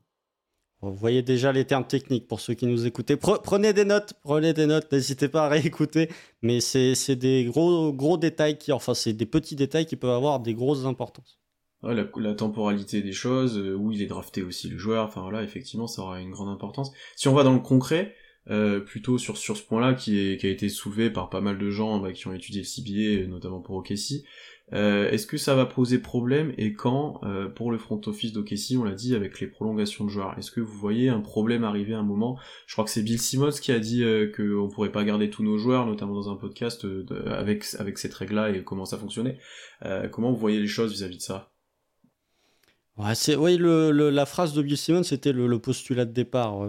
[0.83, 3.15] Vous voyez déjà les termes techniques pour ceux qui nous écoutaient.
[3.15, 6.09] Prenez des notes, prenez des notes, n'hésitez pas à réécouter.
[6.41, 10.41] Mais c'est des gros, gros détails qui, enfin, c'est des petits détails qui peuvent avoir
[10.41, 11.39] des grosses importances.
[11.83, 15.87] la, temporalité des choses, euh, où il est drafté aussi le joueur, enfin voilà, effectivement,
[15.87, 16.91] ça aura une grande importance.
[17.15, 18.13] Si on va dans le concret,
[18.49, 21.57] euh, plutôt sur, sur ce point-là qui, est, qui a été soulevé par pas mal
[21.57, 24.23] de gens bah, qui ont étudié le CBA, notamment pour OKC,
[24.71, 28.77] euh, est-ce que ça va poser problème et quand euh, pour le front office d'OKC,
[28.79, 30.37] on l'a dit avec les prolongations de joueurs?
[30.37, 32.39] Est-ce que vous voyez un problème arriver à un moment?
[32.65, 35.43] Je crois que c'est Bill Simmons qui a dit euh, qu'on pourrait pas garder tous
[35.43, 36.87] nos joueurs, notamment dans un podcast
[37.27, 39.37] avec avec cette règle-là et comment ça fonctionnait.
[40.11, 41.51] comment vous voyez les choses vis-à-vis de ça?
[42.97, 46.67] Ouais, c'est oui, le, la phrase de Bill Simmons, c'était le, postulat de départ.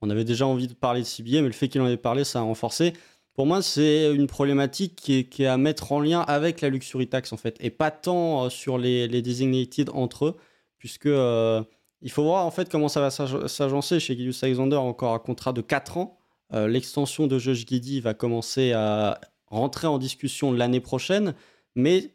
[0.00, 2.24] On avait déjà envie de parler de CBA, mais le fait qu'il en ait parlé,
[2.24, 2.92] ça a renforcé.
[3.34, 7.32] Pour moi, c'est une problématique qui est, à mettre en lien avec la luxury tax,
[7.32, 10.36] en fait, et pas tant euh, sur les, designated entre eux,
[10.78, 11.62] puisque euh,
[12.02, 15.52] il faut voir en fait comment ça va s'agencer chez Gilius Alexander, encore un contrat
[15.52, 16.18] de 4 ans.
[16.52, 21.34] Euh, l'extension de Josh Giddy va commencer à rentrer en discussion l'année prochaine,
[21.74, 22.14] mais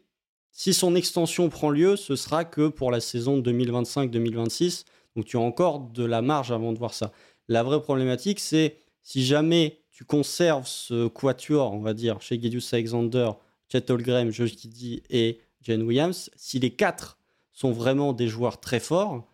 [0.50, 4.84] si son extension prend lieu, ce sera que pour la saison 2025-2026,
[5.16, 7.12] donc tu as encore de la marge avant de voir ça.
[7.48, 12.72] La vraie problématique, c'est si jamais tu conserves ce quatuor, on va dire, chez Gideus
[12.72, 13.30] Alexander,
[13.70, 17.18] Chet Holmgren, Josh Giddy et Jane Williams, si les quatre
[17.52, 19.26] sont vraiment des joueurs très forts,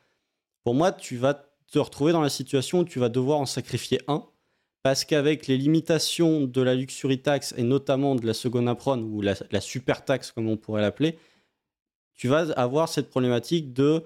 [0.63, 4.01] pour moi, tu vas te retrouver dans la situation où tu vas devoir en sacrifier
[4.09, 4.27] un,
[4.83, 9.21] parce qu'avec les limitations de la luxury tax et notamment de la seconde apron ou
[9.21, 11.19] la, la super taxe comme on pourrait l'appeler,
[12.15, 14.05] tu vas avoir cette problématique de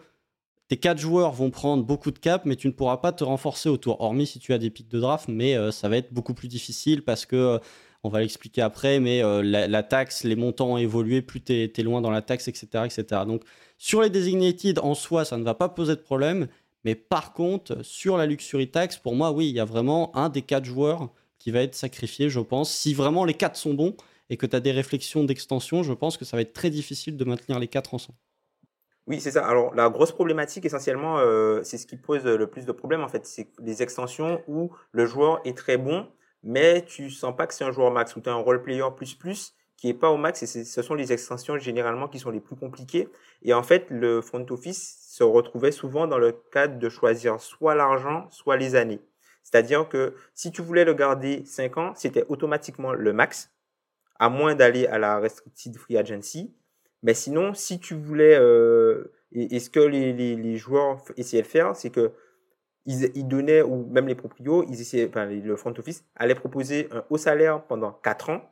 [0.69, 3.69] tes quatre joueurs vont prendre beaucoup de cap, mais tu ne pourras pas te renforcer
[3.69, 6.35] autour, hormis si tu as des pics de draft, mais euh, ça va être beaucoup
[6.35, 7.59] plus difficile parce que, euh,
[8.05, 11.83] on va l'expliquer après, mais euh, la, taxe, les montants ont évolué, plus tu es,
[11.83, 13.23] loin dans la taxe, etc., etc.
[13.27, 13.43] Donc
[13.79, 16.49] sur les designated, en soi, ça ne va pas poser de problème,
[16.85, 20.29] mais par contre, sur la luxury tax, pour moi, oui, il y a vraiment un
[20.29, 22.71] des quatre joueurs qui va être sacrifié, je pense.
[22.71, 23.97] Si vraiment les quatre sont bons
[24.29, 27.17] et que tu as des réflexions d'extension, je pense que ça va être très difficile
[27.17, 28.19] de maintenir les quatre ensemble.
[29.07, 29.47] Oui, c'est ça.
[29.47, 33.09] Alors, la grosse problématique, essentiellement, euh, c'est ce qui pose le plus de problèmes, en
[33.09, 33.27] fait.
[33.27, 36.09] C'est les extensions où le joueur est très bon,
[36.43, 38.85] mais tu sens pas que c'est un joueur max, ou tu as un role player
[38.97, 42.31] plus plus qui est pas au max, et ce sont les extensions généralement qui sont
[42.31, 43.09] les plus compliquées.
[43.43, 47.75] Et en fait, le front office se retrouvait souvent dans le cadre de choisir soit
[47.75, 49.01] l'argent, soit les années.
[49.43, 53.53] C'est-à-dire que si tu voulais le garder 5 ans, c'était automatiquement le max,
[54.19, 56.55] à moins d'aller à la restricted free agency.
[57.05, 61.77] Mais sinon, si tu voulais, euh, et, ce que les, les, joueurs essayaient de faire,
[61.77, 62.13] c'est que
[62.87, 67.05] ils, ils, donnaient, ou même les proprios, ils essayaient, le front office allait proposer un
[67.11, 68.51] haut salaire pendant 4 ans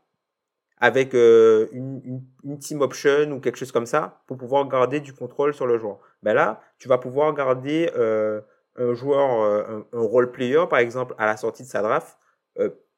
[0.77, 5.15] avec euh, une, une, team option ou quelque chose comme ça pour pouvoir garder du
[5.15, 6.01] contrôle sur le joueur.
[6.23, 8.43] Ben là, tu vas pouvoir garder euh,
[8.77, 12.19] un joueur, un, role player par exemple à la sortie de sa draft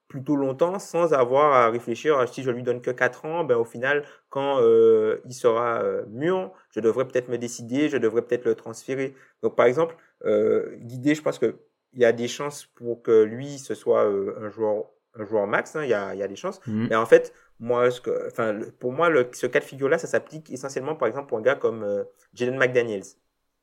[0.09, 3.64] plutôt longtemps sans avoir à réfléchir si je lui donne que 4 ans, ben au
[3.64, 8.45] final, quand euh, il sera euh, mûr, je devrais peut-être me décider, je devrais peut-être
[8.45, 9.14] le transférer.
[9.43, 11.57] Donc par exemple, euh, Guidé, je pense que
[11.95, 14.87] il y a des chances pour que lui ce soit euh, un joueur
[15.17, 16.61] un joueur max, hein, il, y a, y a des chances.
[16.67, 16.88] Mmh.
[16.88, 20.09] Mais en fait, moi, ce que, enfin, pour moi, le, ce cas de figure-là, ça
[20.09, 23.05] s'applique essentiellement, par exemple, pour un gars comme Jaden McDaniels.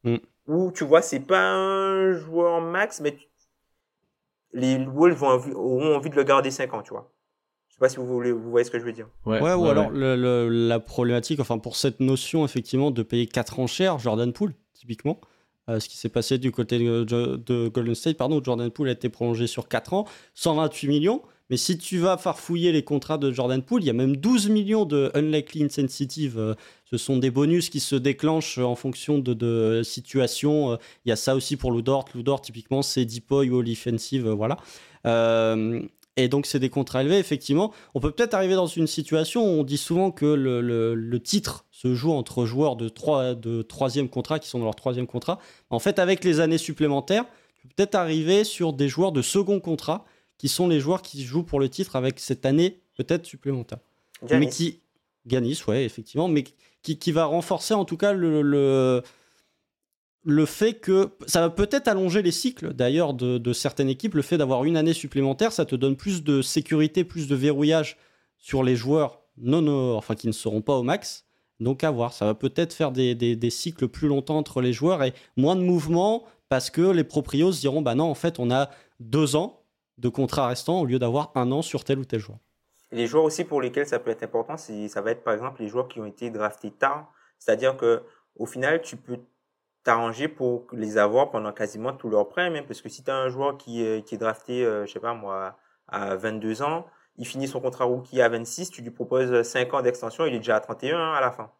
[0.05, 0.15] Mmh.
[0.47, 3.27] Où, tu vois, c'est pas un joueur max, mais tu,
[4.53, 7.11] les Wolves vont auront envie de le garder 5 ans, tu vois.
[7.69, 9.07] Je sais pas si vous, voulez, vous voyez ce que je veux dire.
[9.25, 13.67] Ouais, ou alors Le, la problématique, enfin pour cette notion effectivement de payer 4 ans
[13.67, 15.19] cher, Jordan Poole, typiquement,
[15.69, 18.91] euh, ce qui s'est passé du côté de, de, Golden State, pardon, Jordan Poole a
[18.91, 21.21] été prolongé sur 4 ans, 128 millions.
[21.51, 24.47] Mais si tu vas farfouiller les contrats de Jordan Poole, il y a même 12
[24.47, 26.39] millions de unlikely insensitive.
[26.39, 30.71] Euh, ce sont des bonus qui se déclenchent en fonction de, de situation.
[30.71, 32.05] Euh, il y a ça aussi pour Ludort.
[32.15, 34.27] Ludort, typiquement, c'est Deepoy ou offensive.
[34.27, 34.59] Euh, voilà.
[36.15, 37.73] et donc, c'est des contrats élevés, effectivement.
[37.95, 41.93] On peut peut-être arriver dans une situation où on dit souvent que le, titre se
[41.93, 45.37] joue entre joueurs de, trois, de troisième contrat qui sont dans leur troisième contrat.
[45.69, 47.25] En fait, avec les années supplémentaires,
[47.75, 50.05] peut-être arriver sur des joueurs de second contrat
[50.41, 53.77] qui sont les joueurs qui jouent pour le titre avec cette année peut-être supplémentaire.
[54.31, 54.79] Mais qui.
[55.27, 56.43] Ganis, ouais, effectivement, mais
[56.81, 59.03] qui, qui, va renforcer en tout cas le, le,
[60.23, 64.15] le fait que ça va peut-être allonger les cycles d'ailleurs de, de, certaines équipes.
[64.15, 67.97] Le fait d'avoir une année supplémentaire, ça te donne plus de sécurité, plus de verrouillage
[68.39, 71.27] sur les joueurs non, enfin qui ne seront pas au max.
[71.59, 74.73] Donc à voir, ça va peut-être faire des, des, des, cycles plus longtemps entre les
[74.73, 78.49] joueurs et moins de mouvements parce que les proprios diront bah non en fait on
[78.49, 79.60] a deux ans
[80.01, 82.39] de contrat restant au lieu d'avoir un an sur tel ou tel joueur.
[82.91, 85.69] les joueurs aussi pour lesquels ça peut être important, ça va être par exemple les
[85.69, 87.11] joueurs qui ont été draftés tard.
[87.39, 88.01] C'est-à-dire que
[88.35, 89.19] au final, tu peux
[89.83, 93.15] t'arranger pour les avoir pendant quasiment tout leur prime, hein, parce que si tu as
[93.17, 96.85] un joueur qui, est- qui est drafté, euh, je sais pas moi, à 22 ans,
[97.17, 100.37] il finit son contrat rookie à 26, tu lui proposes 5 ans d'extension, il est
[100.39, 101.51] déjà à 31 hein, à la fin.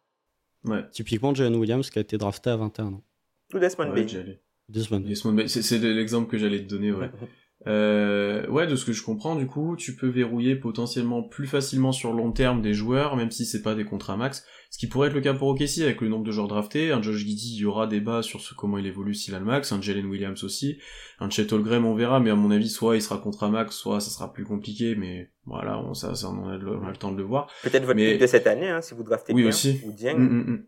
[0.64, 0.84] Ouais.
[0.92, 3.02] Typiquement, Jalen Williams qui a été drafté à 21 ans.
[3.50, 5.02] Tout Desmond Ouais, j'allais- Desmond.
[5.48, 7.10] C'est c'est l'exemple que j'allais te donner, ouais.
[7.66, 11.92] Euh, ouais, de ce que je comprends, du coup, tu peux verrouiller potentiellement plus facilement
[11.92, 14.44] sur long terme des joueurs, même si c'est pas des contrats max.
[14.70, 16.92] Ce qui pourrait être le cas pour OKC avec le nombre de joueurs draftés.
[16.92, 19.44] Un Josh Giddy, il y aura débat sur ce, comment il évolue s'il a le
[19.44, 19.70] max.
[19.70, 20.78] Un Jalen Williams aussi.
[21.20, 24.00] Un Chet Holmgren, on verra, mais à mon avis, soit il sera contrat max, soit
[24.00, 26.96] ça sera plus compliqué, mais voilà, on, ça, ça, on, a le, on a le
[26.96, 27.48] temps de le voir.
[27.62, 29.80] Peut-être votre Mais- pick de cette année, hein, si vous draftez Oui, bien, aussi.
[29.84, 30.16] ou Dieng.
[30.18, 30.64] Mm, mm, mm.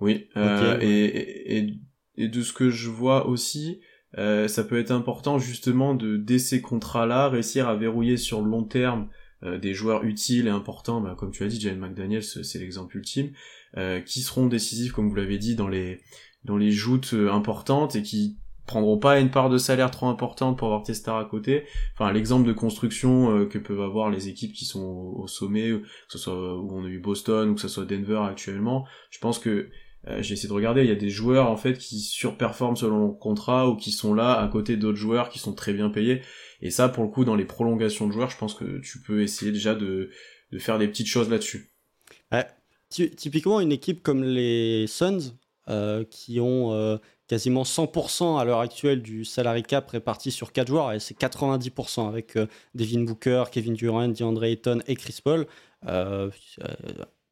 [0.00, 1.74] Oui, euh, Ok, et, et, et-
[2.16, 3.80] et de ce que je vois aussi,
[4.18, 8.50] euh, ça peut être important justement de dès ces contrats-là réussir à verrouiller sur le
[8.50, 9.08] long terme
[9.44, 12.96] euh, des joueurs utiles et importants, bah, comme tu as dit, Jalen McDaniels, c'est l'exemple
[12.96, 13.30] ultime,
[13.76, 16.00] euh, qui seront décisifs, comme vous l'avez dit, dans les
[16.44, 20.58] dans les joutes euh, importantes et qui prendront pas une part de salaire trop importante
[20.58, 21.64] pour avoir tes stars à côté.
[21.94, 25.86] Enfin, l'exemple de construction euh, que peuvent avoir les équipes qui sont au sommet, que
[26.08, 29.38] ce soit où on a eu Boston ou que ce soit Denver actuellement, je pense
[29.38, 29.70] que
[30.06, 32.98] euh, j'ai essayé de regarder, il y a des joueurs en fait qui surperforment selon
[33.06, 36.22] leur contrat ou qui sont là à côté d'autres joueurs qui sont très bien payés.
[36.60, 39.22] Et ça, pour le coup, dans les prolongations de joueurs, je pense que tu peux
[39.22, 40.10] essayer déjà de,
[40.52, 41.70] de faire des petites choses là-dessus.
[42.90, 45.34] Ty- Typiquement, une équipe comme les Suns,
[45.68, 50.68] euh, qui ont euh, quasiment 100% à l'heure actuelle du salary cap réparti sur 4
[50.68, 52.38] joueurs, et c'est 90% avec
[52.74, 55.46] Devin Booker, Kevin Durant, DeAndre Ayton et Chris Paul.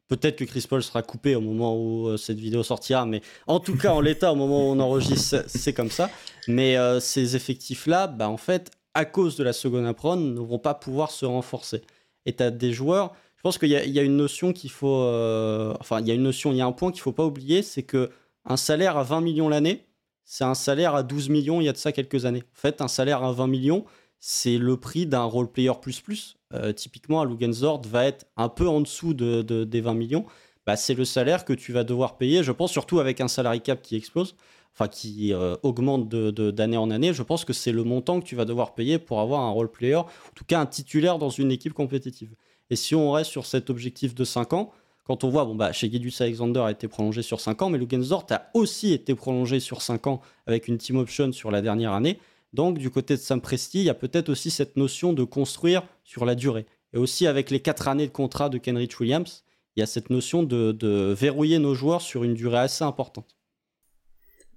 [0.07, 3.59] Peut-être que Chris Paul sera coupé au moment où euh, cette vidéo sortira, mais en
[3.59, 6.09] tout cas, en l'état, au moment où on enregistre, c'est- comme ça.
[6.47, 10.59] Mais euh, ces effectifs-là, bah, en fait, à cause de la seconde apron, ne vont
[10.59, 11.81] pas pouvoir se renforcer.
[12.25, 14.95] Et tu as des joueurs je pense qu'il y, a- une notion qu'il faut.
[15.03, 17.23] euh, enfin, il y a une notion, il y a un point qu'il faut pas
[17.23, 18.09] oublier, c'est que
[18.45, 19.85] un salaire à 20 millions l'année,
[20.25, 22.41] c'est un salaire à 12 millions il y a de ça quelques années.
[22.41, 23.85] En fait, un salaire à 20 millions,
[24.19, 26.35] c'est le prix d'un role player plus plus.
[26.53, 30.25] Euh, typiquement, un Lugensort va être un peu en dessous de, de- des 20 millions.
[30.65, 33.61] Bah, c'est le salaire que tu vas devoir payer, je pense, surtout avec un salary
[33.61, 34.35] cap qui explose,
[34.73, 37.13] enfin qui euh, augmente d'année en année.
[37.13, 39.71] Je pense que c'est le montant que tu vas devoir payer pour avoir un role
[39.71, 40.05] player, en
[40.35, 42.33] tout cas un titulaire dans une équipe compétitive.
[42.69, 44.71] Et si on reste sur cet objectif de 5 ans,
[45.05, 47.77] quand on voit, bon, bah, chez Guidus Alexander a été prolongé sur 5 ans, mais
[47.77, 51.93] Lugensdort a aussi été prolongé sur 5 ans avec une team option sur la dernière
[51.93, 52.19] année.
[52.53, 55.83] Donc, du côté de Sam Presti, il y a peut-être aussi cette notion de construire
[56.03, 56.65] sur la durée.
[56.93, 59.43] Et aussi avec les 4 années de contrat de Kenrich Williams,
[59.75, 63.35] il y a cette notion de, de verrouiller nos joueurs sur une durée assez importante.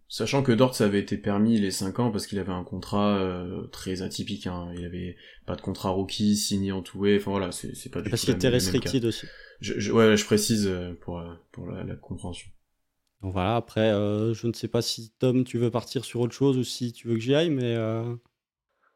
[0.09, 3.17] Sachant que Dort, ça avait été permis les 5 ans parce qu'il avait un contrat
[3.19, 4.47] euh, très atypique.
[4.49, 4.73] Hein.
[4.77, 8.23] Il avait pas de contrat rookie signé en tout Enfin voilà, c'est pas du Parce
[8.23, 9.27] tout qu'il était restricted aussi.
[9.61, 12.49] Je, je- ouais, je précise euh, pour, euh, pour la, la compréhension.
[13.23, 16.35] Donc voilà, après, euh, je ne sais pas si Tom, tu veux partir sur autre
[16.35, 17.75] chose ou si tu veux que j'y aille, mais.
[17.77, 18.15] euh,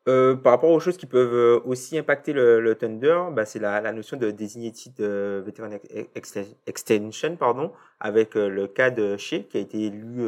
[0.06, 4.18] Euh, par rapport aux choses qui peuvent aussi impacter le, Thunder, bah, c'est la, notion
[4.18, 9.80] de designated veteran ex- ex- extension, pardon, avec le cas de Shea qui a été
[9.86, 10.20] élu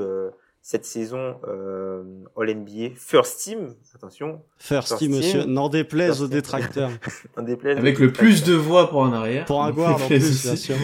[0.67, 2.03] cette saison euh,
[2.37, 3.77] All NBA First Team.
[3.95, 5.17] Attention, First First team, team.
[5.21, 6.35] monsieur, n'en déplaise First aux team.
[6.35, 6.91] détracteurs.
[7.39, 9.45] déplaise Avec aux le plus de voix pour un arrière.
[9.45, 10.53] Pour un guard fait en plus, plaisir.
[10.53, 10.77] bien sûr.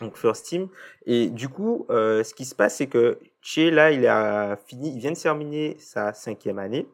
[0.00, 0.66] donc First Team.
[1.06, 4.92] Et du coup, euh, ce qui se passe, c'est que Shea, là, il a fini,
[4.92, 6.88] il vient de terminer sa cinquième année.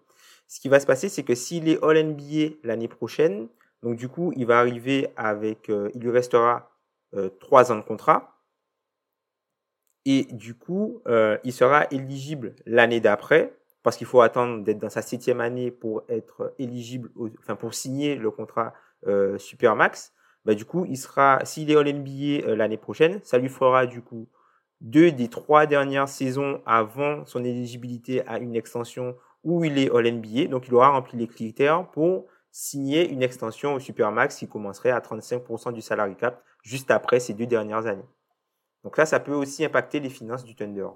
[0.47, 3.49] Ce qui va se passer, c'est que s'il est All NBA l'année prochaine,
[3.83, 6.71] donc du coup, il va arriver avec, euh, il lui restera
[7.17, 8.34] euh, trois ans de contrat.
[10.07, 14.91] Et du coup, euh, il sera éligible l'année d'après, parce qu'il faut attendre d'être dans
[14.91, 18.75] sa septième année pour être éligible, au- enfin pour signer le contrat
[19.07, 20.13] euh, Supermax.
[20.45, 23.87] Bah, du coup, il sera, s'il est All NBA euh, l'année prochaine, ça lui fera
[23.87, 24.29] du coup
[24.81, 30.07] deux des trois dernières saisons avant son éligibilité à une extension où il est All
[30.07, 30.47] NBA.
[30.49, 35.01] Donc, il aura rempli les critères pour signer une extension au Supermax qui commencerait à
[35.01, 38.05] 35% du salary cap juste après ces deux dernières années.
[38.85, 40.89] Donc là, ça peut aussi impacter les finances du Thunder.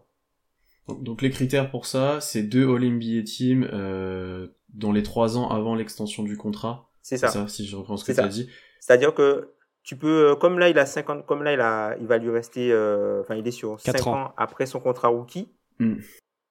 [0.88, 5.74] Donc, les critères pour ça, c'est deux All-NBA teams euh, dans les trois ans avant
[5.74, 6.90] l'extension du contrat.
[7.03, 7.33] C'est C'est ça.
[7.33, 8.48] ça, si je reprends ce que tu as dit.
[8.81, 12.07] C'est-à-dire que tu peux, euh, comme là, il a 50, comme là, il a, il
[12.07, 14.16] va lui rester, euh, enfin, il est sur Quatre 5 ans.
[14.16, 15.48] ans après son contrat rookie.
[15.79, 15.94] Mm.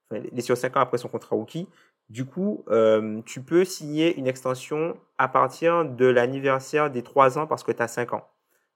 [0.09, 1.67] Enfin, il est sur 5 ans après son contrat rookie.
[2.09, 7.47] Du coup, euh, tu peux signer une extension à partir de l'anniversaire des 3 ans
[7.47, 8.27] parce que tu as 5 ans.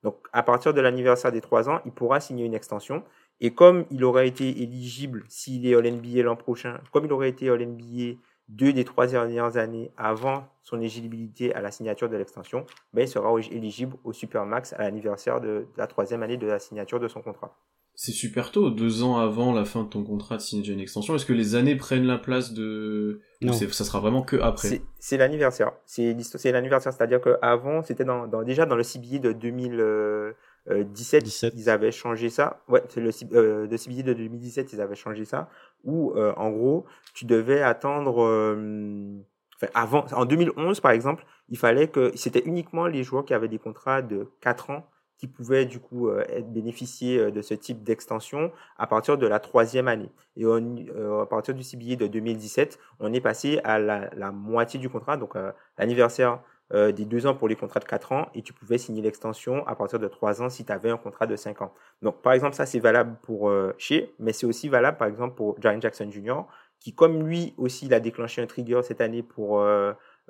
[0.04, 3.04] Donc, à partir de l'anniversaire des 3 ans, il pourra signer une extension.
[3.40, 7.50] Et comme il aurait été éligible, s'il est All-NBA l'an prochain, comme il aurait été
[7.50, 8.20] All-NBA
[8.52, 13.08] deux des trois dernières années avant son éligibilité à la signature de l'extension, ben, il
[13.08, 17.22] sera éligible au Supermax à l'anniversaire de la troisième année de la signature de son
[17.22, 17.58] contrat.
[18.04, 21.14] C'est super tôt, deux ans avant la fin de ton contrat de signer une extension.
[21.16, 23.20] Est-ce que les années prennent la place de...
[23.44, 23.54] Non.
[23.54, 24.70] ça sera vraiment que après?
[24.70, 25.74] C'est- C'est l'anniversaire.
[25.86, 26.16] C'est
[26.52, 26.94] l'anniversaire.
[26.94, 31.54] C'est-à-dire qu'avant, c'était dans, dans- déjà dans le CBI de 2017, 17.
[31.58, 32.64] ils avaient changé ça.
[32.70, 35.48] Ouais, c'est le euh, de CBI de 2017, ils avaient changé ça.
[35.84, 38.24] Où, euh, en gros, tu devais attendre.
[38.24, 39.20] euh,
[39.58, 43.48] enfin, avant, en 2011, par exemple, il fallait que c'était uniquement les joueurs qui avaient
[43.48, 44.88] des contrats de 4 ans
[45.22, 49.28] qui pouvaient du coup euh, être bénéficier euh, de ce type d'extension à partir de
[49.28, 50.10] la troisième année.
[50.36, 54.90] Et euh, à partir du CBI de 2017, on est passé à la, moitié du
[54.90, 55.36] contrat, donc
[55.78, 56.40] l'anniversaire
[56.74, 59.76] des deux ans pour les contrats de 4 ans, et tu pouvais signer l'extension à
[59.76, 61.74] partir de 3 ans si tu avais un contrat de 5 ans.
[62.02, 65.62] Donc par exemple, ça c'est valable pour Shea, mais c'est aussi valable par exemple pour
[65.62, 66.44] Jaren Jackson Jr.,
[66.80, 69.62] qui comme lui aussi, il a déclenché un trigger cette année pour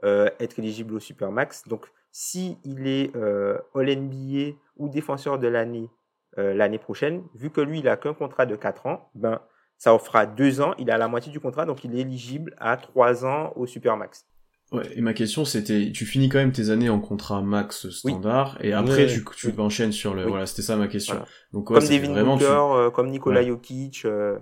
[0.03, 1.67] être éligible au Supermax.
[1.67, 5.89] Donc si il est euh, All-NBA ou défenseur de l'année
[6.37, 9.41] euh, l'année prochaine, vu que lui, il a qu'un contrat de 4 ans, ben,
[9.77, 12.77] ça offrira 2 ans, il a la moitié du contrat, donc il est éligible à
[12.77, 14.25] 3 ans au Supermax.
[14.71, 18.57] Ouais, et ma question c'était, tu finis quand même tes années en contrat max standard,
[18.61, 19.53] et après tu, tu oui.
[19.57, 20.25] enchaînes sur le...
[20.25, 21.15] Voilà, c'était ça ma question.
[21.15, 21.27] Voilà.
[21.51, 23.47] Donc ouais, comme Devin vraiment, Booker, tu- euh, comme Nikola Ouais.
[23.47, 24.05] Jokic.
[24.05, 24.39] euh,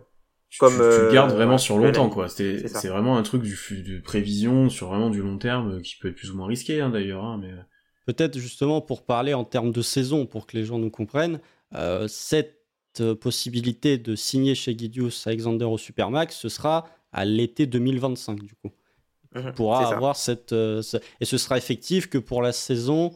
[0.58, 2.28] comme, tu- tu euh, gardes vraiment ouais, sur longtemps quoi.
[2.30, 6.08] C'est vraiment un truc du, de prévision sur vraiment du long terme euh, qui peut
[6.10, 7.24] être plus ou moins risqué hein, d'ailleurs.
[7.24, 7.52] Hein, mais
[8.06, 11.40] Peut-être justement pour parler en termes de saison, pour que les gens nous comprennent,
[11.76, 12.58] euh, cette
[13.02, 18.56] euh, possibilité de signer chez Gidius Alexander au Supermax, ce sera à l'été 2025 du
[18.56, 18.72] coup.
[19.84, 19.96] ça.
[19.96, 23.12] avoir cette, euh, ce- et ce sera effectif que pour la saison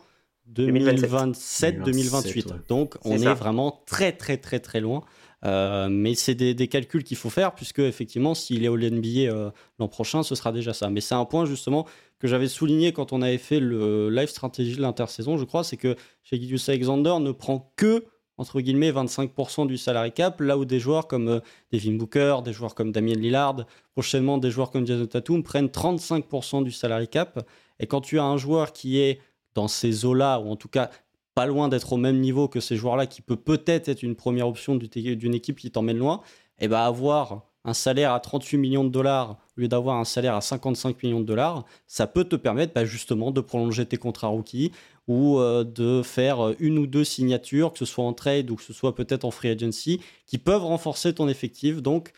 [0.46, 1.80] 2027.
[1.82, 2.52] 2027-2028.
[2.52, 2.58] ouais.
[2.70, 5.04] Donc on est vraiment très très très très loin.
[5.46, 9.52] Euh, mais c'est des, calculs qu'il faut faire puisque effectivement s'il est au NBA euh,
[9.78, 10.90] l'an prochain ce sera déjà ça.
[10.90, 11.86] Mais c'est un point justement
[12.20, 15.76] que j'avais souligné quand on avait fait le live stratégie de l'intersaison je crois c'est
[15.76, 18.06] que chez Gideus Alexander ne prend que
[18.38, 21.40] entre guillemets 25% du salary cap là où des joueurs comme euh,
[21.74, 26.64] Devin Booker, des joueurs comme Damien Lillard, prochainement des joueurs comme Jason Tatum prennent 35%
[26.64, 27.46] du salary cap
[27.80, 29.20] et quand tu as un joueur qui est
[29.56, 30.90] dans ces eaux-là, ou en tout cas
[31.36, 34.48] pas loin d'être au même niveau que ces joueurs-là, qui peut peut-être être une première
[34.48, 36.22] option du- d'une équipe qui t'emmène loin,
[36.60, 40.36] et ben avoir un salaire à 38 millions de dollars au lieu d'avoir un salaire
[40.36, 44.28] à 55 millions de dollars, ça peut te permettre bah, justement de prolonger tes contrats
[44.28, 44.72] rookies
[45.08, 48.64] ou euh, de faire une ou deux signatures, que ce soit en trade ou que
[48.64, 51.82] ce soit peut-être en free agency, qui peuvent renforcer ton effectif.
[51.82, 52.12] Donc,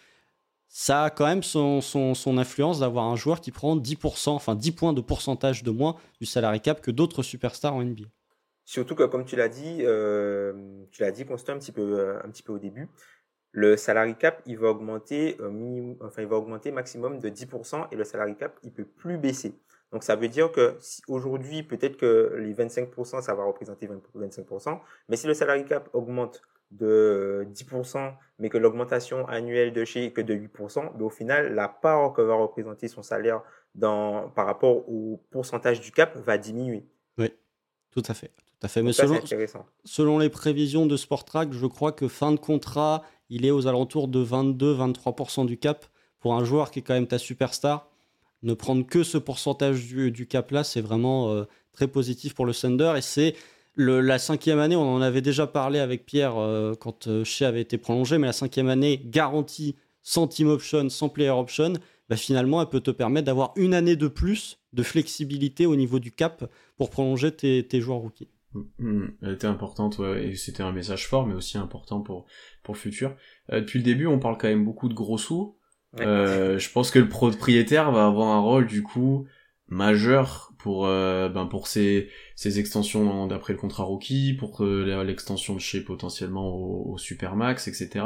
[0.67, 1.81] ça a quand même son
[2.37, 6.25] influence d'avoir un joueur qui prend 10%, enfin 10 points de pourcentage de moins du
[6.25, 8.05] salary cap que d'autres superstars en NBA.
[8.65, 10.53] Surtout que, comme tu l'as dit, euh,
[10.91, 12.89] tu l'as dit, Constant, un petit peu, euh, un petit peu au début,
[13.51, 18.73] le salary cap, il va augmenter, euh, maximum de 10% et le salary cap, il
[18.73, 19.53] peut plus baisser.
[19.91, 24.79] Donc, ça veut dire que aujourd'hui, peut-être que les 25%, ça va représenter 20 25%,
[25.07, 30.11] mais si le salary cap augmente de 10%, mais que l'augmentation annuelle de chez est
[30.11, 33.43] que de 8%, mais au final, la part que va représenter son salaire
[33.79, 36.83] par rapport au pourcentage du cap va diminuer.
[37.95, 38.31] Tout à fait.
[38.59, 38.81] Tout à fait.
[38.81, 39.05] Mais ça,
[39.83, 44.07] selon, les prévisions de Sportrack, je crois que fin de contrat, il est aux alentours
[44.07, 45.85] de 22-23% du cap.
[46.19, 47.89] Pour un joueur qui est quand même ta superstar,
[48.43, 52.53] ne prendre que ce pourcentage du, du cap-là, c'est vraiment euh, très positif pour le
[52.53, 52.93] Thunder.
[52.97, 53.35] Et c'est
[53.77, 57.61] la cinquième année, on en avait déjà parlé avec Pierre euh, quand euh, Shea avait
[57.61, 61.73] été prolongé, mais la cinquième année garantie sans team option, sans player option,
[62.07, 65.99] bah, finalement, elle peut te permettre d'avoir une année de plus de flexibilité au niveau
[65.99, 68.29] du cap pour prolonger tes, tes joueurs rookies.
[68.79, 72.25] Hmm, elle était importante, ouais, et c'était un message fort, mais aussi important pour,
[72.63, 73.15] pour le futur.
[73.51, 75.57] Euh, depuis le début, on parle quand même beaucoup de gros sous.
[75.97, 76.05] Ouais.
[76.05, 79.27] Euh, je pense que le propriétaire va avoir un rôle, du coup,
[79.67, 85.55] majeur pour, euh, ben, pour ses, ses extensions d'après le contrat rookie, pour euh, l'extension
[85.55, 88.05] de chez potentiellement au, au Supermax, etc.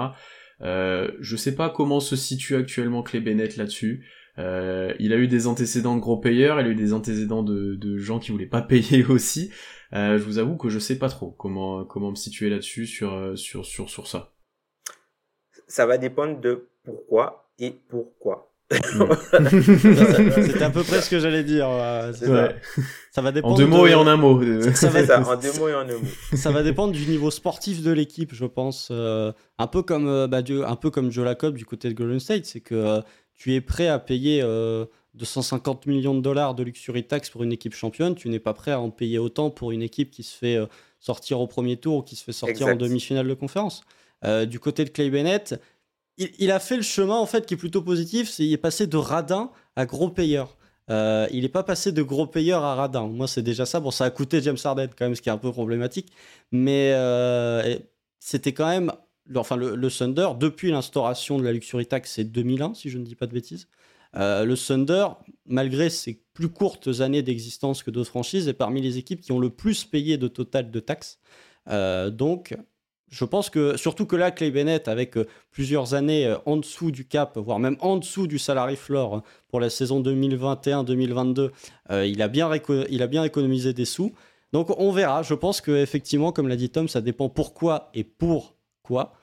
[0.62, 4.05] Euh, je sais pas comment se situe actuellement Clay Bennett là-dessus.
[4.38, 7.75] Euh, il a eu des antécédents de gros payeurs, il a eu des antécédents de,
[7.75, 9.52] de gens qui voulaient pas payer aussi.
[9.94, 13.13] Euh, je vous avoue que je sais pas trop comment comment me situer là-dessus sur
[13.13, 14.31] euh, sur sur sur ça.
[15.67, 18.46] Ça va dépendre de pourquoi et pourquoi.
[18.71, 21.67] C'était à peu près ce que j'allais dire.
[21.69, 22.31] euh, C'est ça.
[22.31, 22.56] Ouais.
[23.12, 24.40] Ça va dépendre En deux mots de- et en un mot.
[24.73, 26.00] Ça va C'est ça, en deux mots et en un mot.
[26.35, 28.90] ça va dépendre du niveau sportif de l'équipe, je pense.
[28.92, 32.19] Euh, un peu comme bah, du- un peu comme Joe Lacob du côté de Golden
[32.19, 33.02] State, c'est que euh,
[33.35, 34.85] tu es prêt à payer euh,
[35.19, 38.71] 250 millions de dollars de luxury tax pour une équipe championne, tu n'es pas prêt
[38.71, 40.65] à en payer autant pour une équipe qui se fait euh,
[40.99, 43.81] sortir au premier tour ou qui se fait sortir en demi-finale de conférence.
[44.25, 45.61] Euh, du côté de Clay Bennett,
[46.17, 48.57] il, il a fait le chemin en fait qui est plutôt positif, c'est il est
[48.57, 50.57] passé de radin à gros payeur.
[50.89, 53.07] Euh, il n'est pas passé de gros payeur à radin.
[53.07, 53.79] Moi, c'est déjà ça.
[53.79, 56.11] Bon, ça a coûté James Harden quand même, ce qui est un peu problématique.
[56.51, 57.77] Mais euh,
[58.19, 58.91] c'était quand même
[59.35, 63.03] enfin le, le Thunder, depuis l'instauration de la luxury tax, c'est 2001 si je ne
[63.03, 63.67] dis pas de bêtises.
[64.15, 65.07] Euh, le Thunder,
[65.45, 69.39] malgré ses plus courtes années d'existence que d'autres franchises, est parmi les équipes qui ont
[69.39, 71.19] le plus payé de total de taxes.
[71.69, 72.55] Euh, donc,
[73.10, 77.07] je pense que, surtout que là, Clay Bennett, avec euh, plusieurs années en dessous du
[77.07, 81.51] cap, voire même en dessous du salary floor hein, pour la saison 2021-2022,
[82.05, 82.49] il, a bien
[82.89, 84.13] il a bien économisé des sous.
[84.53, 85.21] Donc, on verra.
[85.21, 89.13] Je pense qu'effectivement, comme l'a dit Tom, ça dépend pourquoi et pour quoi.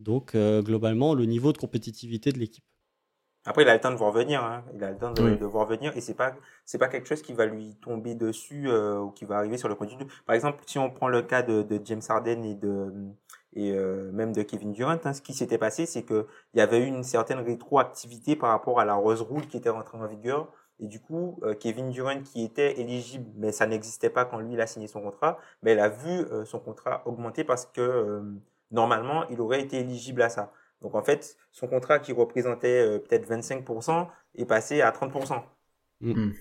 [0.00, 2.64] Donc, globalement, le niveau de compétitivité de l'équipe.
[3.46, 4.42] Après, il a le temps de voir venir.
[4.42, 4.64] Hein.
[4.74, 6.34] Il a le temps de, de voir venir et c'est pas
[6.64, 9.68] c'est pas quelque chose qui va lui tomber dessus euh, ou qui va arriver sur
[9.68, 9.96] le produit.
[10.26, 12.92] Par exemple, si on prend le cas de, de James Harden et de
[13.56, 16.60] et euh, même de Kevin Durant, hein, ce qui s'était passé, c'est que il y
[16.60, 20.06] avait eu une certaine rétroactivité par rapport à la Rose Rule qui était rentrée en
[20.06, 20.48] vigueur.
[20.80, 24.54] Et du coup, euh, Kevin Durant qui était éligible, mais ça n'existait pas quand lui
[24.54, 28.22] il a signé son contrat, mais il a vu euh, son contrat augmenter parce que
[28.72, 30.50] normalement il aurait été éligible à ça.
[30.84, 34.06] Donc en fait, son contrat qui représentait euh, peut-être 25%
[34.36, 35.42] est passé à 30%.
[36.02, 36.12] Mm.
[36.12, 36.34] Mm.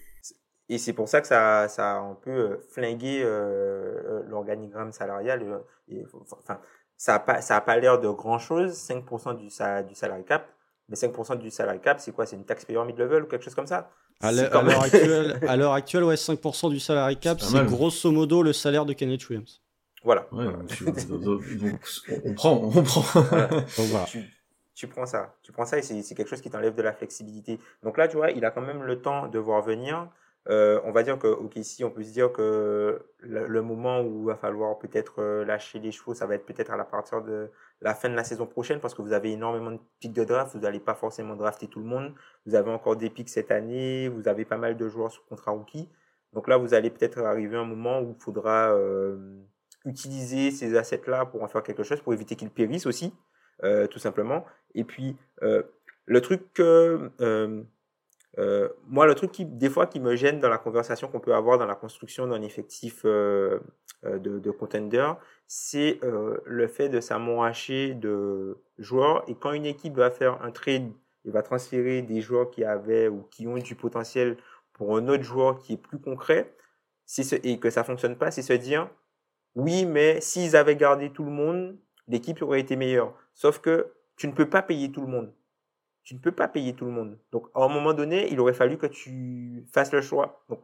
[0.68, 5.64] Et c'est pour ça que ça, ça a un peu euh, flingué euh, l'organigramme salarial.
[5.88, 6.60] Et, enfin,
[6.98, 9.46] ça n'a pas, ça a pas l'air de grand-chose, 5% du,
[9.88, 10.50] du salary cap.
[10.90, 12.26] Mais 5% du salary cap, c'est quoi?
[12.26, 13.92] C'est une taxe payeur mid-level ou quelque chose comme ça?
[14.20, 18.52] À l'heure actuelle, à l'heure actuelle, ouais, 5% du salary cap, c'est grosso modo le
[18.52, 19.63] salaire de Kenneth Williams.
[20.04, 20.28] Voilà.
[20.32, 20.66] on
[22.34, 23.02] prend, on prend.
[23.22, 24.06] voilà.
[24.06, 24.24] tu,
[24.76, 25.36] tu, prends ça.
[25.42, 27.60] Tu prends ça et c'est quelque chose qui t'enlève de la flexibilité.
[27.84, 30.10] Donc là, tu vois, il a quand même le temps de voir venir.
[30.50, 34.24] Euh, on va dire que, ok, ici, on peut se dire que le, moment où
[34.24, 37.22] il va falloir peut-être euh, lâcher les chevaux, ça va être peut-être à la partir
[37.22, 37.50] de
[37.82, 40.54] la fin de la saison prochaine parce que vous avez énormément de pics de draft.
[40.54, 42.14] Vous n'allez pas forcément drafter tout le monde.
[42.46, 44.10] Vous avez encore des pics cette année.
[44.10, 45.88] Vous avez pas mal de joueurs sous contrat rookie.
[46.34, 49.16] Donc là, vous allez peut-être arriver à un moment où il faudra euh,
[49.86, 53.14] utiliser ces assets-là pour en faire quelque chose, pour éviter qu'ils périssent aussi,
[53.64, 54.46] euh, tout simplement.
[54.76, 55.64] Et puis, euh,
[56.06, 57.12] le truc que...
[57.20, 57.64] Euh,
[58.88, 61.60] moi, le truc qui, des fois, qui me gêne dans la conversation qu'on peut avoir
[61.60, 63.62] dans la construction d'un effectif de,
[64.04, 65.08] de contender,
[65.48, 69.24] c'est le fait de s'amouracher de joueurs.
[69.28, 70.92] Et quand une équipe va faire un trade
[71.26, 74.38] et va transférer des joueurs qui avaient ou qui ont du potentiel
[74.74, 76.56] pour un autre joueur qui est plus concret,
[77.06, 78.90] ce, et que ça fonctionne pas, c'est se dire
[79.56, 81.78] oui, mais s'ils avaient gardé tout le monde,
[82.08, 83.14] l'équipe aurait été meilleure.
[83.34, 85.34] Sauf que tu ne peux pas payer tout le monde.
[86.04, 87.18] Tu ne peux pas payer tout le monde.
[87.32, 90.44] Donc, à un moment donné, il aurait fallu que tu fasses le choix.
[90.50, 90.62] Donc,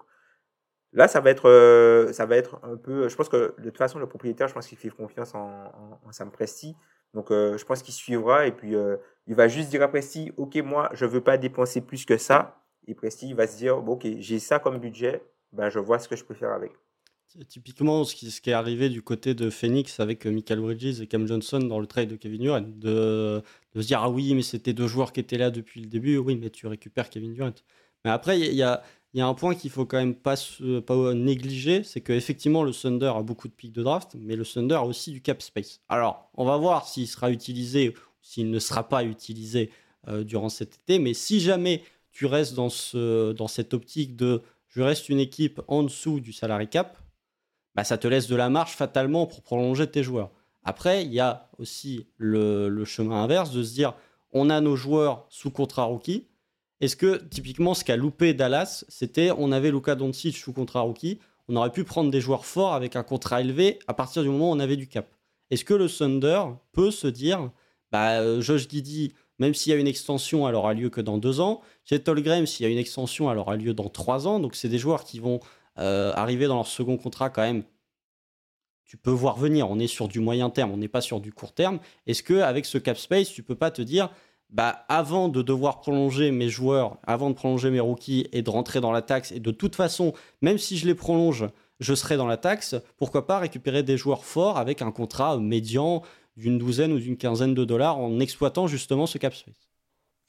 [0.91, 3.07] là, ça va être, euh, ça va être un peu.
[3.07, 6.11] Je pense que de toute façon, le propriétaire, je pense qu'il fait confiance en, en,
[6.11, 6.75] Sam Presti.
[7.13, 10.31] Donc, euh, je pense qu'il suivra et puis euh, il va juste dire à Presti,
[10.37, 12.61] ok, moi, je veux pas dépenser plus que ça.
[12.87, 15.23] Et Presti, il va se dire, ok, j'ai ça comme budget,
[15.53, 16.73] ben, je vois ce que je peux faire avec.
[17.47, 21.27] Typiquement, ce qui, est arrivé du côté de Phoenix avec euh, Michael Bridges et Cam
[21.27, 23.43] Johnson dans le trade de Kevin Durant, de,
[23.75, 26.35] se dire ah oui, mais c'était deux joueurs qui étaient là depuis le début, oui,
[26.35, 27.53] mais tu récupères Kevin Durant.
[28.03, 28.81] Mais après, il y a,
[29.15, 30.35] un point qu'il faut quand même pas,
[31.13, 34.85] négliger, c'est qu'effectivement, le Thunder a beaucoup de pics de draft, mais le Thunder a
[34.85, 35.81] aussi du cap space.
[35.87, 39.69] Alors, on va voir s'il sera utilisé ou s'il ne sera pas utilisé
[40.07, 45.09] euh, durant cet été, mais si jamais tu restes dans cette optique de je reste
[45.09, 46.97] une équipe en dessous du salary cap,
[47.79, 50.31] bah, ça te laisse de la marge fatalement pour prolonger tes joueurs.
[50.65, 53.93] Après, il y a aussi le, chemin inverse de se dire
[54.33, 56.27] on a nos joueurs sous contrat rookie.
[56.81, 61.19] Est-ce que typiquement ce qu'a loupé Dallas, c'était on avait Luka Doncic sous contrat rookie,
[61.47, 64.51] on aurait pu prendre des joueurs forts avec un contrat élevé à partir du moment
[64.51, 65.07] où on avait du cap.
[65.49, 66.41] Est-ce que le Thunder
[66.73, 67.49] peut se dire
[67.93, 71.17] bah, euh, Josh Giddy, même s'il y a une extension, elle aura lieu que dans
[71.17, 71.61] deux ans.
[71.85, 74.41] Chet Graham, s'il y a une extension, elle aura lieu dans trois ans.
[74.41, 75.39] Donc c'est des joueurs qui vont
[75.79, 77.63] euh, arriver dans leur second contrat quand même,
[78.85, 79.69] tu peux voir venir.
[79.69, 81.79] On est sur du moyen terme, on n'est pas sur du court terme.
[82.07, 84.09] Est-ce que avec ce cap space, tu peux pas te dire,
[84.49, 88.81] bah avant de devoir prolonger mes joueurs, avant de prolonger mes rookies et de rentrer
[88.81, 91.45] dans la taxe, et de toute façon, même si je les prolonge,
[91.79, 96.01] je serai dans la taxe, pourquoi pas récupérer des joueurs forts avec un contrat médian
[96.35, 99.69] d'une douzaine ou d'une quinzaine de dollars en exploitant justement ce cap space?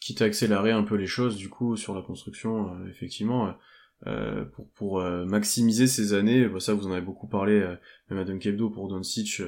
[0.00, 3.54] Quitte à accélérer un peu les choses du coup sur la construction, euh, effectivement.
[4.06, 6.46] Euh, euh, pour, pour euh, maximiser ces années.
[6.48, 7.74] Bah, ça, vous en avez beaucoup parlé, euh,
[8.10, 9.42] même à Kebdo pour Doncic,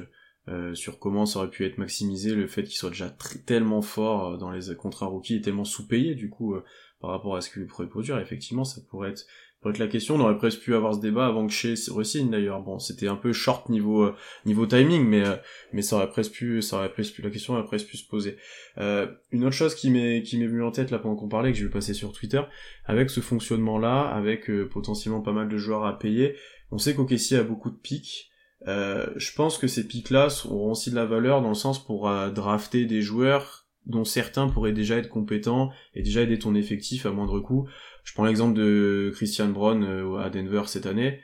[0.47, 3.09] euh, sur comment ça aurait pu être maximisé, le fait qu'il soit déjà
[3.45, 6.55] tellement fort dans les contrats rookies et tellement sous-payé, du coup,
[6.99, 8.19] par rapport à ce qu'il pourrait produire.
[8.19, 9.25] Effectivement, ça pourrait être
[9.71, 10.15] être la question.
[10.15, 12.61] On aurait presque pu avoir ce débat avant que chez Racine d'ailleurs.
[12.61, 15.35] Bon, c'était un peu short niveau euh, niveau timing, mais euh,
[15.71, 18.07] mais ça aurait presque pu, ça aurait presque pu la question aurait presque pu se
[18.07, 18.37] poser.
[18.77, 21.51] Euh, une autre chose qui m'est qui m'est venue en tête là pendant qu'on parlait,
[21.51, 22.41] que je vais passer sur Twitter,
[22.85, 26.35] avec ce fonctionnement là, avec potentiellement pas mal de joueurs à payer.
[26.73, 28.31] On sait qu'OKC a beaucoup de pics.
[28.67, 32.09] euh, je pense que ces pics-là auront aussi de la valeur dans le sens pour
[32.09, 37.05] euh, drafter des joueurs dont certains pourraient déjà être compétents et déjà aider ton effectif
[37.05, 37.67] à moindre coût.
[38.03, 41.19] Je prends l'exemple de Christian Brown euh, à Denver cette année,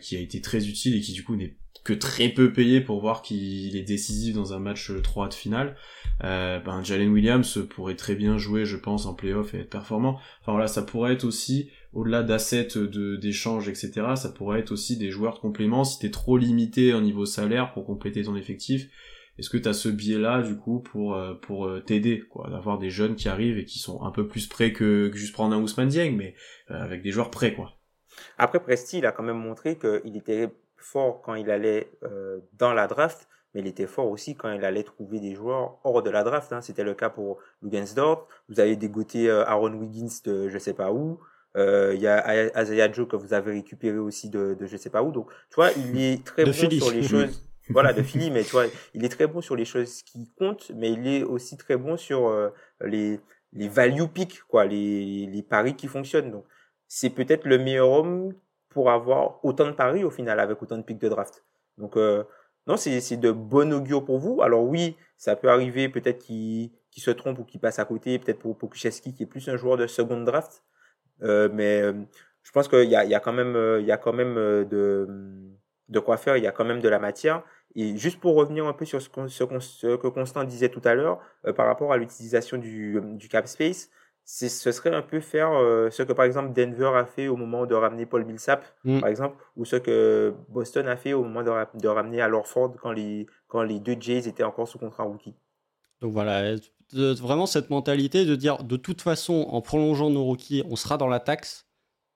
[0.00, 3.00] qui a été très utile et qui du coup n'est que très peu payé pour
[3.00, 5.76] voir qu'il est décisif dans un match 3 de finale.
[6.20, 10.18] ben Jalen Williams pourrait très bien jouer, je pense, en playoff et être performant.
[10.40, 14.96] Enfin voilà, ça pourrait être aussi au-delà d'assets, de, d'échanges, etc., ça pourrait être aussi
[14.96, 15.84] des joueurs de complément.
[15.84, 18.88] Si t'es trop limité au niveau salaire pour compléter ton effectif,
[19.38, 22.78] est-ce que tu as ce biais-là, du coup, pour, euh, pour euh, t'aider, quoi, d'avoir
[22.78, 25.60] des jeunes qui arrivent et qui sont un peu plus prêts que, juste prendre un
[25.60, 26.34] Ousmane Dieng, mais
[26.70, 27.72] euh, avec des joueurs prêts, quoi?
[28.38, 31.90] Après, Presti, il a quand même montré qu'il était fort quand il allait
[32.52, 36.00] dans la draft, mais il était fort aussi quand il allait trouver des joueurs hors
[36.00, 36.52] de la draft.
[36.52, 36.60] Hein.
[36.60, 38.28] C'était le cas pour Lugensdorf.
[38.48, 41.18] Vous avez dégoté Aaron Wiggins de je sais pas où.
[41.56, 44.90] Euh, il y a Isaiah Joe que vous avez récupéré aussi de, de je sais
[44.90, 45.12] pas où.
[45.12, 47.43] Donc, tu vois, il est très bon sur les choses.
[47.70, 50.70] Voilà, de Philly, mais tu vois, il est très bon sur les choses qui comptent,
[50.74, 52.50] mais il est aussi très bon sur euh,
[52.82, 53.20] les,
[53.52, 56.30] les value picks, quoi, les, les paris qui fonctionnent.
[56.30, 56.44] Donc,
[56.88, 58.34] c'est peut-être le meilleur homme
[58.68, 61.44] pour avoir autant de paris au final avec autant de picks de draft.
[61.78, 62.24] Donc, euh,
[62.66, 64.42] non, c'est de bon augure pour vous.
[64.42, 68.38] Alors oui, ça peut arriver peut-être qu'il se trompe ou qu'il passe à côté, peut-être
[68.38, 70.62] pour Pokucheski qui est plus un joueur de seconde draft.
[71.22, 71.92] Euh, mais euh,
[72.42, 75.06] je pense qu'il y a, y a quand même, il y a quand même de,
[75.88, 77.42] de quoi faire, il y a quand même de la matière.
[77.74, 81.20] Et juste pour revenir un peu sur ce, ce, que Constant disait tout à l'heure
[81.56, 83.90] par rapport à l'utilisation du, du cap space,
[84.24, 85.50] ce serait un peu faire
[85.90, 89.00] ce que par exemple Denver a fait au moment de ramener Paul Millsap, mm.
[89.00, 92.74] par exemple, ou ce que Boston a fait au moment de, de ramener à Lorford
[92.80, 95.34] quand les, quand les deux Jays étaient encore sous contrat rookie.
[96.00, 96.56] Donc voilà,
[96.92, 101.08] vraiment cette mentalité de dire de toute façon, en prolongeant nos rookies, on sera dans
[101.08, 101.66] la taxe,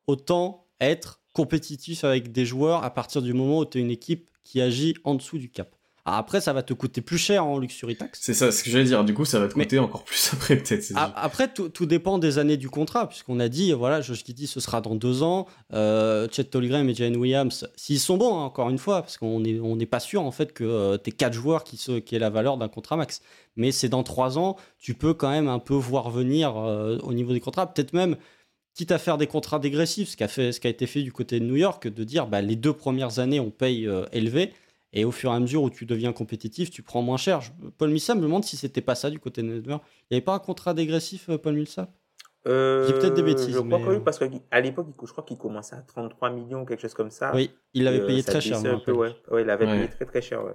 [0.06, 4.28] autant être compétitif avec des joueurs à partir du moment où tu es une équipe
[4.42, 5.68] qui agit en dessous du cap.
[6.04, 8.18] Après, ça va te coûter plus cher en luxury tax.
[8.20, 9.04] C'est ça, ce que j'allais dire.
[9.04, 10.92] Du coup, ça va te coûter encore plus après, peut-être.
[10.96, 14.48] Après, tout, tout, dépend des années du contrat, puisqu'on a dit, voilà, je t'ai dit,
[14.48, 15.46] ce sera dans deux ans.
[15.74, 19.38] Euh, Chet Tolgram et Jalen Williams, s'ils sont bons, hein, encore une fois, parce qu'on
[19.38, 22.18] n'est on pas sûr, en fait, que euh, t'es quatre joueurs qui, se, qui aient
[22.18, 23.20] la valeur d'un contrat max.
[23.56, 27.12] Mais c'est dans trois ans, tu peux quand même un peu voir venir euh, au
[27.12, 27.72] niveau des contrats.
[27.72, 28.16] Peut-être même
[28.78, 31.02] quitte à faire des contrats dégressifs, ce qui a, fait, ce qui a été fait
[31.02, 34.52] du côté de New York, de dire bah, les deux premières années, on paye élevé,
[34.92, 37.40] et au fur et à mesure où tu deviens compétitif, tu prends moins cher.
[37.76, 39.78] Paul Millsap me demande si c'était pas ça du côté de Denver.
[40.02, 41.90] Il n'y avait pas un contrat dégressif, euh, Paul Millsap?
[42.46, 43.54] Euh, J'ai peut-être des bêtises.
[43.54, 46.64] Je crois que oui, euh, parce qu'à l'époque, je crois qu'il commençait à 33 millions,
[46.64, 47.32] quelque chose comme ça.
[47.34, 48.58] Oui, il l'avait payé très cher.
[48.64, 49.14] Un peu, ouais.
[49.30, 49.42] ouais.
[49.42, 50.42] il avait payé très très cher.
[50.44, 50.54] Ouais.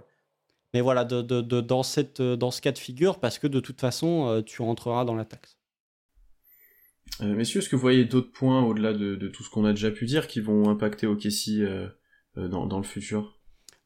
[0.74, 3.60] Mais voilà, de, de, de, dans, cette, dans ce cas de figure, parce que de
[3.60, 5.58] toute façon, tu rentreras dans la taxe.
[7.22, 10.06] Messieurs, est-ce que vous voyez d'autres points au-delà de, tout ce qu'on a déjà pu
[10.06, 11.62] dire qui vont impacter OKC
[12.36, 13.40] dans, dans le futur?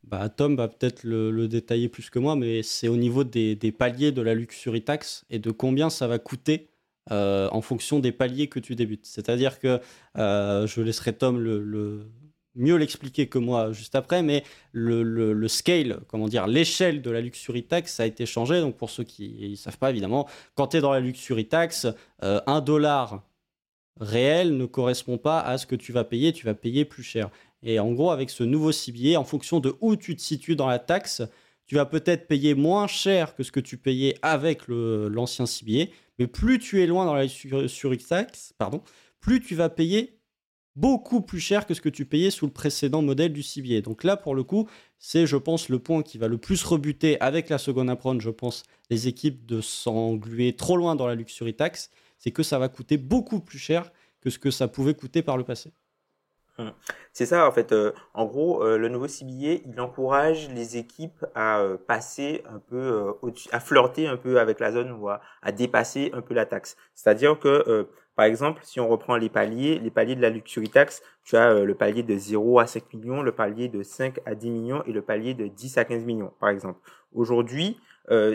[0.08, 4.12] Bah, Tom va peut-être le, détailler plus que moi, mais c'est au niveau des, paliers
[4.12, 6.70] de la luxury tax et de combien ça va coûter
[7.12, 9.06] euh, en fonction des paliers que tu débutes.
[9.06, 9.82] C'est-à-dire que
[10.18, 12.10] euh, je laisserai Tom le,
[12.58, 17.64] mieux l'expliquer que moi juste après, mais le, scale, comment dire, l'échelle de la luxury
[17.64, 18.60] tax a été changé.
[18.60, 21.88] Donc pour ceux qui ne savent pas, évidemment, quand tu es dans la luxury tax,
[22.24, 23.24] euh, un dollar
[24.00, 27.30] réel ne correspond pas à ce que tu vas payer, tu vas payer plus cher.
[27.64, 30.68] Et en gros, avec ce nouveau CBA, en fonction de où tu te situes dans
[30.68, 31.22] la taxe,
[31.66, 36.28] tu vas peut-être payer moins cher que ce que tu payais avec l'ancien CBA, mais
[36.28, 38.82] plus tu es loin dans la sur, tax, pardon,
[39.20, 40.17] plus tu vas payer
[40.78, 43.82] beaucoup plus cher que ce que tu payais sous le précédent modèle du CBA.
[43.82, 44.70] Donc là, pour le coup,
[45.00, 48.30] c'est, je pense, le point qui va le plus rebuter avec la seconde approche, je
[48.30, 52.70] pense, les équipes de s'engluer trop loin dans la luxury tax, c'est que ça va
[52.70, 55.74] coûter beaucoup plus cher que ce que ça pouvait coûter par le passé.
[56.60, 56.72] Hum.
[57.12, 57.72] C'est ça, en fait.
[57.72, 62.60] Euh, en gros, euh, le nouveau CBA, il encourage les équipes à euh, passer un
[62.60, 63.16] peu
[63.52, 65.22] à flirter un peu avec la zone ou à,
[65.52, 66.78] dépasser un peu la taxe.
[66.94, 71.02] C'est-à-dire que, par exemple, si on reprend les paliers, les paliers de la luxury tax,
[71.24, 74.50] tu as le palier de 0 à 5 millions, le palier de 5 à 10
[74.50, 76.80] millions et le palier de 10 à 15 millions, par exemple.
[77.14, 77.80] Aujourd'hui,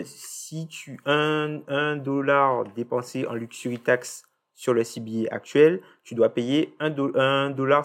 [0.03, 4.23] si tu un, un dollar dépensé en luxury tax
[4.55, 7.53] sur le CBA actuel, tu dois payer 1,50$.
[7.53, 7.83] dollar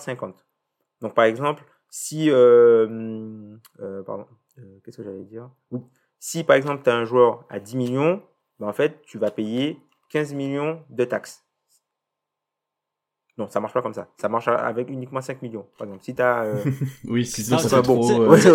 [1.00, 4.26] Donc, par exemple, si, euh, euh, pardon,
[4.58, 5.50] euh, qu'est-ce que j'allais dire?
[6.18, 8.22] Si, par exemple, tu as un joueur à 10 millions,
[8.58, 9.80] ben, en fait, tu vas payer
[10.10, 11.47] 15 millions de taxes.
[13.38, 14.08] Non, ça marche pas comme ça.
[14.16, 15.64] Ça marche avec uniquement 5 millions.
[15.78, 16.42] Par exemple, si tu as.
[16.42, 16.64] Euh,
[17.04, 18.02] oui, sinon ça fait trop.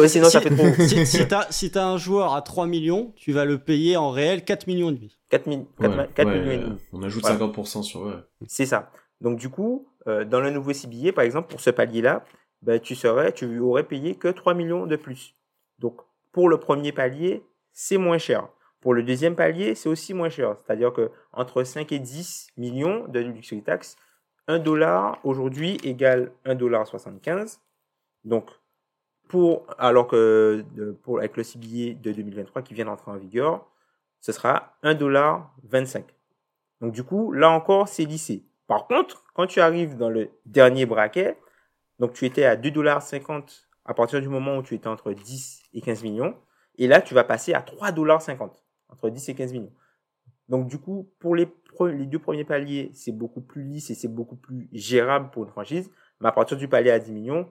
[0.07, 0.83] sinon ça fait trop.
[0.85, 4.11] si, si tu as, as, un joueur à 3 millions, tu vas le payer en
[4.11, 5.17] réel 4 millions et demi.
[5.29, 6.77] 4, millions et demi.
[6.91, 8.23] On ajoute 50% sur.
[8.45, 8.91] C'est ça.
[9.21, 12.25] Donc, du coup, euh, dans le nouveau CBA, par exemple, pour ce palier-là,
[12.61, 15.35] ben, tu serais, tu aurais payé que 3 millions de plus.
[15.79, 16.01] Donc,
[16.33, 18.49] pour le premier palier, c'est moins cher.
[18.81, 20.57] Pour le deuxième palier, c'est aussi moins cher.
[20.65, 23.95] C'est-à-dire que entre 5 et 10 millions de luxury tax,
[24.47, 27.61] 1 dollar aujourd'hui égale 1 dollar 75.
[28.25, 28.49] Donc,
[29.27, 30.65] pour, alors que
[31.01, 33.65] pour, avec le CBA de 2023 qui vient d'entrer en vigueur,
[34.19, 36.05] ce sera 1 dollar 25.
[36.81, 38.45] Donc, du coup, là encore, c'est lissé.
[38.67, 41.37] Par contre, quand tu arrives dans le dernier braquet,
[41.99, 45.11] donc tu étais à 2 dollars 50 à partir du moment où tu étais entre
[45.11, 46.35] 10 et 15 millions.
[46.77, 49.73] Et là, tu vas passer à 3 dollars 50 entre 10 et 15 millions.
[50.49, 51.47] Donc, du coup, pour les,
[51.91, 55.49] les deux premiers paliers, c'est beaucoup plus lisse et c'est beaucoup plus gérable pour une
[55.49, 55.89] franchise.
[56.19, 57.49] Mais à partir du palier à 10 millions,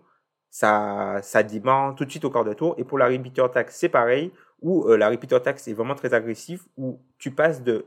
[0.51, 2.75] ça, ça tout de suite au quart de tour.
[2.79, 6.15] Et pour la repeater tax, c'est pareil, où euh, la repeater tax est vraiment très
[6.15, 7.87] agressif, où tu passes de,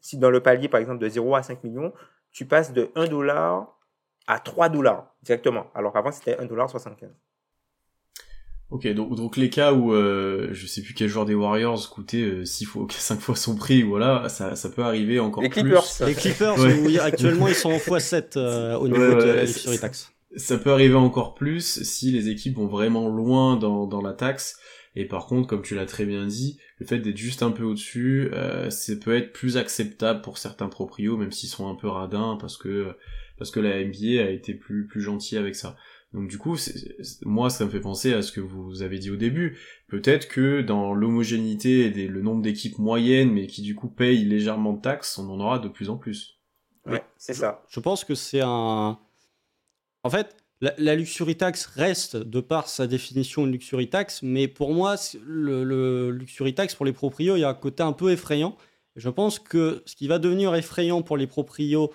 [0.00, 1.92] si dans le palier, par exemple, de 0 à 5 millions,
[2.32, 3.78] tu passes de 1 dollar
[4.26, 5.66] à 3 dollars directement.
[5.74, 7.10] Alors qu'avant, c'était 1 dollar 75.
[8.72, 12.46] Ok, donc, donc les cas où euh, je sais plus quel joueur des Warriors coûtait
[12.46, 15.84] 6 euh, fois, 5 fois son prix, voilà, ça, ça peut arriver encore les Clippers,
[15.84, 16.06] plus.
[16.06, 16.54] Les Clippers,
[17.02, 20.10] actuellement ils sont en x7 euh, au niveau de la sur taxes.
[20.36, 24.58] Ça peut arriver encore plus si les équipes vont vraiment loin dans, dans la taxe.
[24.96, 27.64] Et par contre, comme tu l'as très bien dit, le fait d'être juste un peu
[27.64, 31.88] au-dessus, euh, ça peut être plus acceptable pour certains proprios, même s'ils sont un peu
[31.88, 32.94] radins, parce que
[33.36, 35.76] parce que la NBA a été plus plus gentil avec ça.
[36.12, 36.56] Donc du coup,
[37.22, 39.58] moi, ça me fait penser à ce que vous avez dit au début.
[39.88, 44.74] Peut-être que dans l'homogénéité et le nombre d'équipes moyennes, mais qui du coup payent légèrement
[44.74, 46.38] de taxes, on en aura de plus en plus.
[46.86, 47.62] Ouais, c'est ça.
[47.70, 48.98] Je pense que c'est un...
[50.04, 54.74] En fait, la, luxury tax reste, de par sa définition, une luxury tax, mais pour
[54.74, 58.10] moi, le, le luxury tax pour les proprios, il y a un côté un peu
[58.10, 58.56] effrayant.
[58.96, 61.90] Je pense que ce qui va devenir effrayant pour les proprios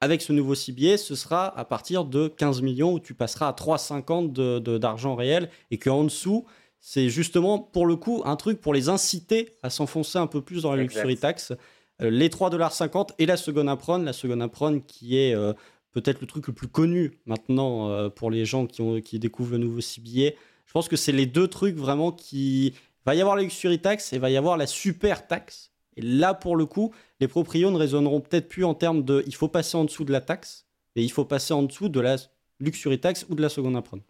[0.00, 3.52] avec ce nouveau CBA, ce sera à partir de 15 millions où tu passeras à
[3.52, 6.46] 3,50 d'argent réel et qu'en dessous,
[6.80, 10.62] c'est justement pour le coup un truc pour les inciter à s'enfoncer un peu plus
[10.62, 11.52] dans la luxury tax.
[12.00, 15.52] Euh, les 3,50$ et la seconde apron, la seconde apron qui est euh,
[15.90, 19.52] peut-être le truc le plus connu maintenant euh, pour les gens qui, ont, qui découvrent
[19.52, 20.30] le nouveau CBA.
[20.66, 22.74] Je pense que c'est les deux trucs vraiment qui...
[23.04, 25.67] va y avoir la luxury tax et va y avoir la super taxe
[25.98, 29.34] et là, pour le coup, les proprios ne raisonneront peut-être plus en termes de il
[29.34, 32.16] faut passer en dessous de la taxe, mais il faut passer en dessous de la
[32.60, 34.00] luxury tax ou de la seconde apron.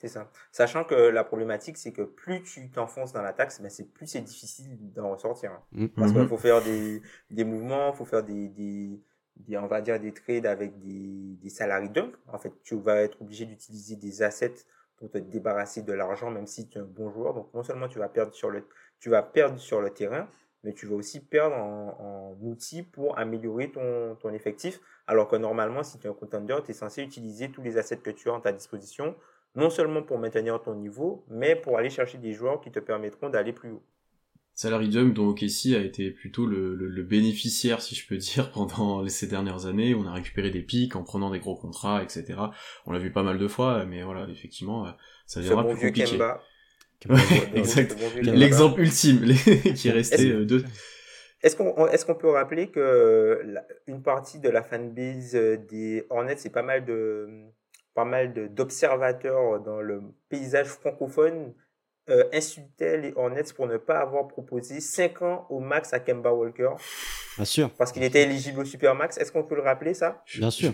[0.00, 0.30] C'est ça.
[0.50, 3.92] Sachant que la problématique, c'est que plus tu t'enfonces dans la taxe, mais ben, c'est
[3.92, 5.50] plus c'est difficile d'en ressortir.
[5.52, 5.62] Hein.
[5.72, 5.86] Mm.
[5.88, 6.28] Parce qu'il mm-hmm.
[6.28, 10.46] faut faire des, des mouvements, il faut faire des, des, on va dire des trades
[10.46, 12.16] avec des, des salariés dump.
[12.28, 14.64] En fait, tu vas être obligé d'utiliser des assets
[14.96, 17.34] pour te débarrasser de l'argent, même si tu es un bon joueur.
[17.34, 18.66] Donc non seulement tu vas perdre sur le,
[19.00, 20.26] tu vas perdre sur le terrain,
[20.64, 24.80] mais tu vas aussi perdre en, outils pour améliorer ton, ton, effectif.
[25.06, 27.98] Alors que normalement, si tu es un contender, tu es censé utiliser tous les assets
[27.98, 29.14] que tu as à ta disposition,
[29.54, 33.28] non seulement pour maintenir ton niveau, mais pour aller chercher des joueurs qui te permettront
[33.28, 33.82] d'aller plus haut.
[34.54, 39.06] Salary Dump dont OKC a été plutôt le, le, bénéficiaire, si je peux dire, pendant
[39.08, 39.94] ces dernières années.
[39.94, 42.38] On a récupéré des pics en prenant des gros contrats, etc.
[42.84, 44.86] On l'a vu pas mal de fois, mais voilà, effectivement,
[45.24, 46.18] ça deviendra plus compliqué.
[47.54, 47.96] Exact.
[48.22, 49.34] L'exemple ultime
[49.74, 50.64] qui est resté est euh, deux.
[51.42, 53.42] Est-ce qu'on est-ce qu'on peut rappeler que
[53.86, 57.28] une partie de la fanbase euh, des Hornets, c'est pas mal de
[57.94, 61.54] pas mal d'observateurs dans le paysage francophone
[62.08, 66.32] euh, insultaient les Hornets pour ne pas avoir proposé 5 ans au max à Kemba
[66.32, 66.70] Walker?
[67.36, 67.70] Bien sûr.
[67.70, 69.16] Parce qu'il était éligible au Supermax.
[69.18, 70.22] Est-ce qu'on peut le rappeler, ça?
[70.38, 70.72] Bien sûr.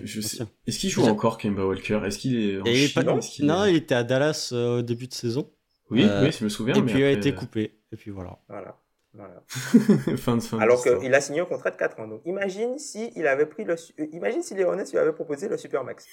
[0.67, 2.01] Est-ce qu'il joue encore Kemba Walker?
[2.05, 5.51] Est-ce qu'il est, en Chine, non, il était à Dallas au début de saison.
[5.91, 6.75] Oui, euh, oui, je me souviens.
[6.75, 7.79] Et puis il a été coupé.
[7.93, 8.39] Et puis voilà.
[8.49, 8.79] Voilà.
[9.15, 9.43] voilà.
[10.17, 12.09] fin de fin Alors qu'il a signé un contrat de 4 ans.
[12.09, 15.49] Donc imagine si il avait pris le, euh, imagine si les Hornets lui avaient proposé
[15.49, 16.07] le Supermax.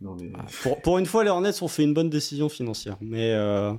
[0.00, 0.32] Non, mais...
[0.34, 2.96] Ah, pour, pour, une fois, les Hornets ont fait une bonne décision financière.
[3.00, 3.72] Mais euh,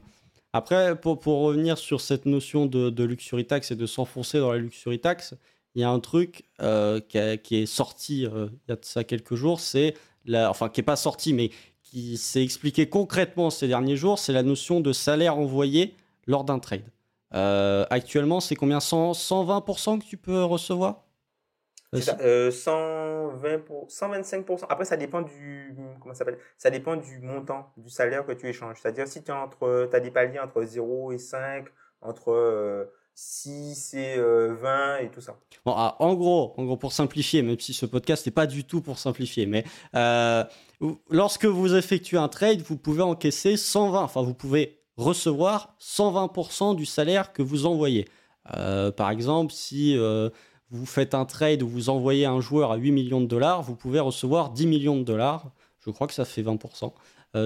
[0.54, 4.52] après, pour, pour, revenir sur cette notion de, de, luxury tax et de s'enfoncer dans
[4.52, 5.34] la luxury tax,
[5.74, 6.44] il y a un truc
[7.10, 9.96] qui, qui, est sorti il y a de ça quelques jours, c'est
[10.30, 11.50] enfin qui est pas sorti, mais
[11.92, 16.58] qui s'est expliqué concrètement ces derniers jours, c'est la notion de salaire envoyé lors d'un
[16.58, 16.90] trade.
[17.34, 18.80] Euh, actuellement, c'est combien?
[18.80, 21.04] 120% que tu peux recevoir?
[21.94, 24.66] Ça, euh, 120 125%.
[24.70, 26.40] Après, ça dépend du comment ça s'appelle?
[26.58, 28.78] Ça dépend du montant du salaire que tu échanges.
[28.82, 31.68] C'est-à-dire si tu as entre, as des paliers entre 0 et 5,
[32.00, 32.86] entre euh,
[33.16, 35.38] 6 et 20 euh, et tout ça.
[35.66, 38.64] Bon, ah, en gros, en gros, pour simplifier, même si ce podcast n'est pas du
[38.64, 39.64] tout pour simplifier, mais
[39.96, 40.44] euh,
[41.10, 46.86] lorsque vous effectuez un trade, vous pouvez encaisser 120, enfin vous pouvez recevoir 120% du
[46.86, 48.08] salaire que vous envoyez.
[48.56, 49.96] Euh, par exemple, si
[50.70, 53.76] vous faites un trade où vous envoyez un joueur à 8 millions de dollars, vous
[53.76, 55.52] pouvez recevoir 10 millions de dollars.
[55.86, 56.92] Je crois que ça fait 20%.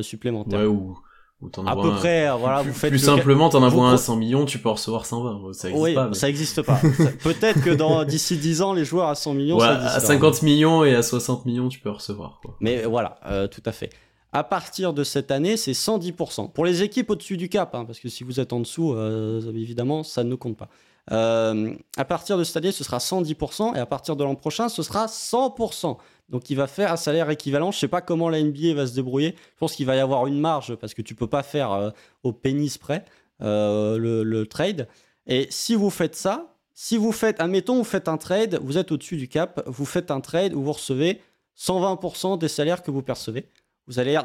[0.01, 0.59] supplémentaires.
[0.59, 0.97] Ouais, ou,
[1.41, 1.95] ou t'en à peu un...
[1.95, 4.15] près, voilà, plus, vous faites plus le- simplement, t'en vous envoies un à pro- 100
[4.15, 5.53] millions, tu peux en recevoir 120.
[5.53, 6.07] Ça existe oui, pas.
[6.07, 6.79] mais- ça existe pas.
[7.23, 9.99] Peut-être que dans d'ici 10 ans, les joueurs à 100 millions, Ouais, ça à existera.
[10.13, 12.39] 50 millions et à 60 millions, tu peux recevoir.
[12.41, 12.55] Quoi.
[12.61, 13.89] Mais voilà, euh, tout à fait.
[14.31, 16.51] À partir de cette année, c'est 110%.
[16.51, 19.41] Pour les équipes au-dessus du cap, hein, parce que si vous êtes en dessous, euh,
[19.53, 20.67] évidemment, ça ne compte pas.
[21.11, 24.67] Euh, à partir de cette année, ce sera 110%, et à partir de l'an prochain,
[24.69, 25.97] ce sera 100%.
[26.29, 27.71] Donc il va faire un salaire équivalent.
[27.71, 29.35] Je sais pas comment la NBA va se débrouiller.
[29.35, 31.91] Je pense qu'il va y avoir une marge, parce que tu peux pas faire euh,
[32.23, 33.05] au pénis près
[33.41, 34.87] euh, le, trade.
[35.27, 38.91] Et si vous faites ça, si vous faites, admettons, vous faites un trade, vous êtes
[38.91, 41.21] au-dessus du cap, vous faites un trade où vous recevez
[41.57, 43.49] 120% des salaires que vous percevez.
[43.87, 44.17] Vous allez,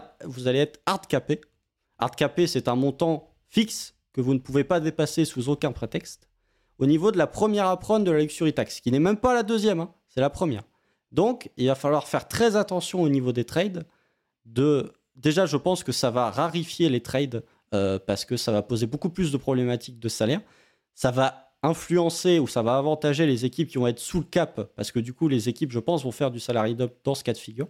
[0.59, 1.40] être hard capé.
[1.98, 6.28] Hard capé, c'est un montant fixe que vous ne pouvez pas dépasser sous aucun prétexte.
[6.78, 9.42] Au niveau de la première apron de la luxury tax, qui n'est même pas la
[9.42, 10.62] deuxième, hein, c'est la première.
[11.13, 13.87] Donc, il va falloir faire très attention au niveau des trades.
[14.45, 14.93] De...
[15.17, 17.45] Déjà, je pense que ça va rarifier les trades
[17.75, 20.41] euh, parce que ça va poser beaucoup plus de problématiques de salaire.
[20.95, 24.73] Ça va influencer ou ça va avantager les équipes qui vont être sous le cap
[24.77, 27.25] parce que du coup, les équipes, je pense, vont faire du salary dump dans ce
[27.25, 27.69] cas de figure.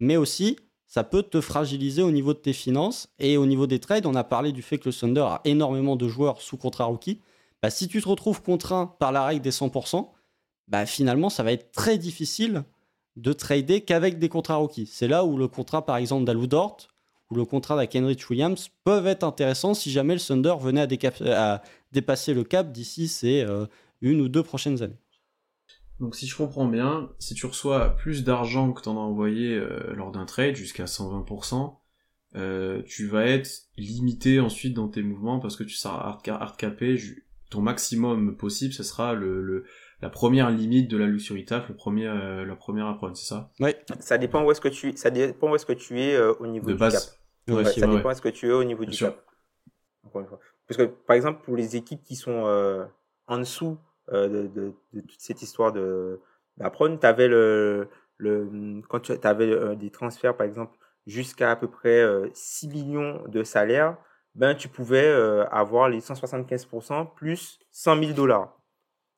[0.00, 0.56] Mais aussi,
[0.86, 3.08] ça peut te fragiliser au niveau de tes finances.
[3.18, 5.96] Et au niveau des trades, on a parlé du fait que le Thunder a énormément
[5.96, 7.20] de joueurs sous contrat rookie.
[7.62, 10.08] Bah, si tu te retrouves contraint par la règle des 100%,
[10.68, 12.64] bah, finalement, ça va être très difficile
[13.16, 14.86] de trader qu'avec des contrats rookies.
[14.86, 16.88] C'est là où le contrat, par exemple, d'Alou Dort
[17.30, 20.86] ou le contrat d'Akenrich Williams peuvent être intéressants si jamais le Thunder venait
[21.32, 21.62] à,
[21.92, 23.66] dépasser le cap d'ici ces euh,
[24.00, 24.98] une ou deux prochaines années.
[25.98, 29.94] Donc si je comprends bien, si tu reçois plus d'argent que t'en as envoyé euh,
[29.94, 31.74] lors d'un trade, jusqu'à 120%,
[32.34, 33.48] euh, tu vas être
[33.78, 36.96] limité ensuite dans tes mouvements parce que tu seras hard, hard capé.
[36.98, 39.64] ju- Ton maximum possible, ce sera le-
[40.02, 43.50] la première limite de la luxury tax, le premier, euh, la première apprendre, c'est ça?
[44.00, 46.46] Ça dépend où est-ce que tu, ça dépend où est-ce que tu es euh, au
[46.46, 47.06] niveau De du base.
[47.06, 47.18] cap.
[47.48, 49.08] Ouais, Ouais, c'est ça dépend où est-ce que tu es au niveau Bien du sûr.
[49.08, 49.24] cap.
[50.04, 50.38] Encore une fois.
[50.68, 52.84] Parce que, par exemple, pour les équipes qui sont euh,
[53.26, 53.78] en dessous
[54.12, 56.20] euh, de, de, de toute cette histoire de
[56.58, 60.76] d'Apron, tu avais le, le, quand tu avais des transferts, par exemple,
[61.06, 63.96] jusqu'à à peu près euh, 6 millions de salaires,
[64.34, 68.58] ben, tu pouvais euh, avoir les 175% plus 100 000 dollars.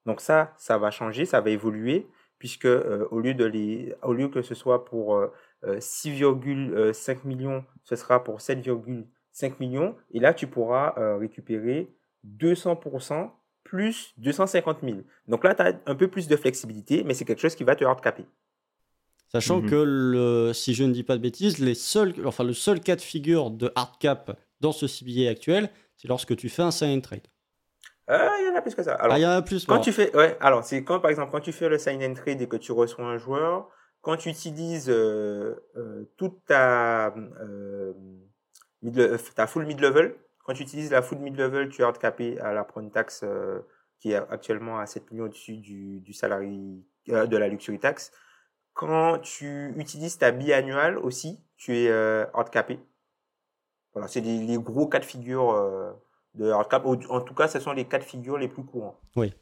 [0.08, 2.06] Donc ça, ça va changer, ça va évoluer,
[2.38, 5.30] puisque euh, au, lieu de les, au lieu que ce soit pour euh,
[5.64, 9.94] euh, 6,5 millions, ce sera pour 7,5 millions.
[10.14, 11.92] Et là, tu pourras euh, récupérer
[12.26, 13.30] 200%
[13.64, 15.00] plus 250 000.
[15.26, 17.76] Donc là, tu as un peu plus de flexibilité, mais c'est quelque chose qui va
[17.76, 18.24] te hardcaper.
[19.30, 19.68] Sachant Mhm.
[19.68, 22.96] que, le, si je ne dis pas de bêtises, les seuls, enfin, le seul cas
[22.96, 26.96] de figure de hard cap dans ce CBA actuel, c'est lorsque tu fais un sign
[26.96, 27.02] and
[28.10, 28.94] Euh, Il y en a plus que ça.
[28.94, 29.66] Alors, ah, il y en a plus.
[29.66, 29.80] Quand bon.
[29.82, 32.40] tu fais, ouais, alors c'est quand par exemple quand tu fais le sign and trade
[32.40, 33.68] et que tu reçois un joueur,
[34.00, 37.92] quand tu utilises euh, euh, toute ta euh,
[38.82, 42.38] mid ta full mid level, quand tu utilises la full mid level, tu es handicapé
[42.40, 43.24] à la prone tax
[43.98, 48.12] qui est actuellement à 7 millions au-dessus du, du salarié de la luxury tax.
[48.72, 51.92] Quand tu utilises ta biannuelle aussi, tu es
[52.32, 52.78] handicapé.
[53.92, 55.98] Voilà, c'est les, les gros cas de figure
[56.34, 58.98] de En tout cas, ce sont les cas de figure les plus courants.
[59.16, 59.32] Oui.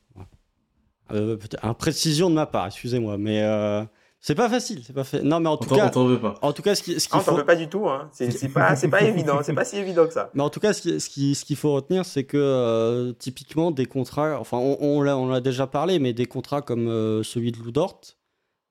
[1.13, 3.85] Euh, peut-être- un précision de ma part, excusez-moi, mais euh,
[4.21, 4.83] c'est pas facile.
[4.85, 6.35] C'est pas fa- Non, mais en tout cas, on t'en veut pas.
[6.43, 7.37] en tout cas, ce qui- ce qu'il faut.
[7.37, 8.09] veut pas du tout, hein.
[8.13, 10.31] C'est c'est pas, c'est pas évident, c'est pas si évident que ça.
[10.35, 13.13] Mais en tout cas, ce qui- ce qui- ce qu'il faut retenir, c'est que euh,
[13.13, 16.89] typiquement des contrats, enfin on, on l'a on l'a déjà parlé, mais des contrats comme
[16.89, 18.01] euh, celui de Lou Dort,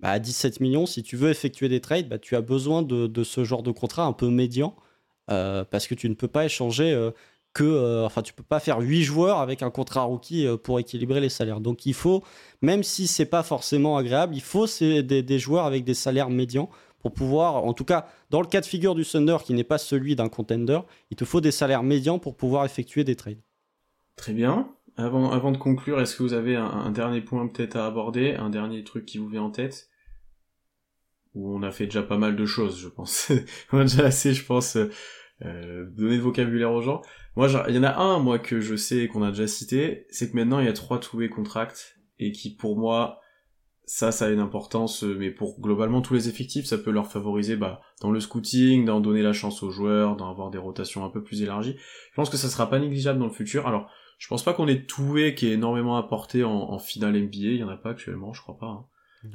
[0.02, 3.08] bah, à 17 millions, si tu veux effectuer des trades, bah, tu as besoin de,
[3.08, 4.76] de ce genre de contrat un peu médian,
[5.32, 7.12] euh, parce que tu ne peux pas échanger euh,
[7.56, 10.78] que, euh, enfin tu peux pas faire 8 joueurs avec un contrat rookie euh, pour
[10.78, 11.62] équilibrer les salaires.
[11.62, 12.22] Donc il faut,
[12.62, 16.70] même si c'est pas forcément agréable, il faut des, des joueurs avec des salaires médians
[17.00, 19.78] pour pouvoir, en tout cas dans le cas de figure du Thunder qui n'est pas
[19.78, 20.80] celui d'un contender,
[21.12, 23.42] il te faut des salaires médians pour pouvoir effectuer des trades.
[24.18, 24.70] Très bien.
[24.98, 28.34] Avant, avant de conclure, est-ce que vous avez un, un dernier point peut-être à aborder,
[28.34, 29.90] un dernier truc qui vous vient en tête?
[31.36, 33.32] Ou on a fait déjà pas mal de choses, je pense.
[33.72, 34.78] on a déjà assez, je pense,
[35.44, 37.02] euh, donner de vocabulaire aux gens.
[37.36, 40.32] Moi, il y en a un, moi, que je sais qu'on a déjà cité, c'est
[40.32, 43.20] que maintenant il y a trois two-way contracts et qui, pour moi,
[43.88, 47.12] ça, ça a une importance, euh, mais pour globalement tous les effectifs, ça peut leur
[47.12, 51.06] favoriser, bah, dans le scouting, d'en donner la chance aux joueurs, d'en avoir des rotations
[51.06, 51.76] un peu plus élargies.
[51.78, 53.68] Je pense que ça sera pas négligeable dans le futur.
[53.68, 57.30] Alors, je pense pas qu'on ait Toué qui est énormément apporté en, en finale NBA,
[57.38, 58.68] il y en a pas actuellement, je crois pas.
[58.68, 58.86] hein.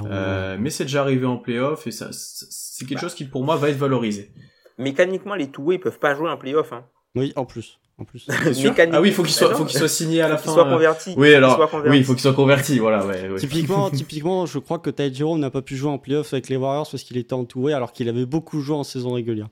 [0.07, 3.03] Euh, mais c'est déjà arrivé en playoff et ça, c'est quelque Bah.
[3.03, 4.33] chose qui pour moi va être valorisé.
[4.81, 6.73] Mécaniquement, les two-way ils peuvent pas jouer en playoff.
[6.73, 6.85] Hein.
[7.15, 7.79] Oui, en plus.
[7.99, 8.27] En plus.
[8.47, 10.53] Mécaniquement- Ah oui, il faut qu'il soit, faut qu'il soit signé à la faut fin.
[10.53, 10.73] qu'il soit euh.
[10.75, 11.15] converti.
[11.17, 11.91] Oui, Faut alors, qu'il soit converti.
[11.91, 13.39] oui, il faut qu'il soit converti, voilà, ouais, ouais.
[13.39, 16.57] typiquement, typiquement, je crois que Ty Jerome n'a pas pu jouer en playoff avec les
[16.57, 19.49] Warriors parce qu'il était en two-way alors qu'il avait beaucoup joué en saison régulière.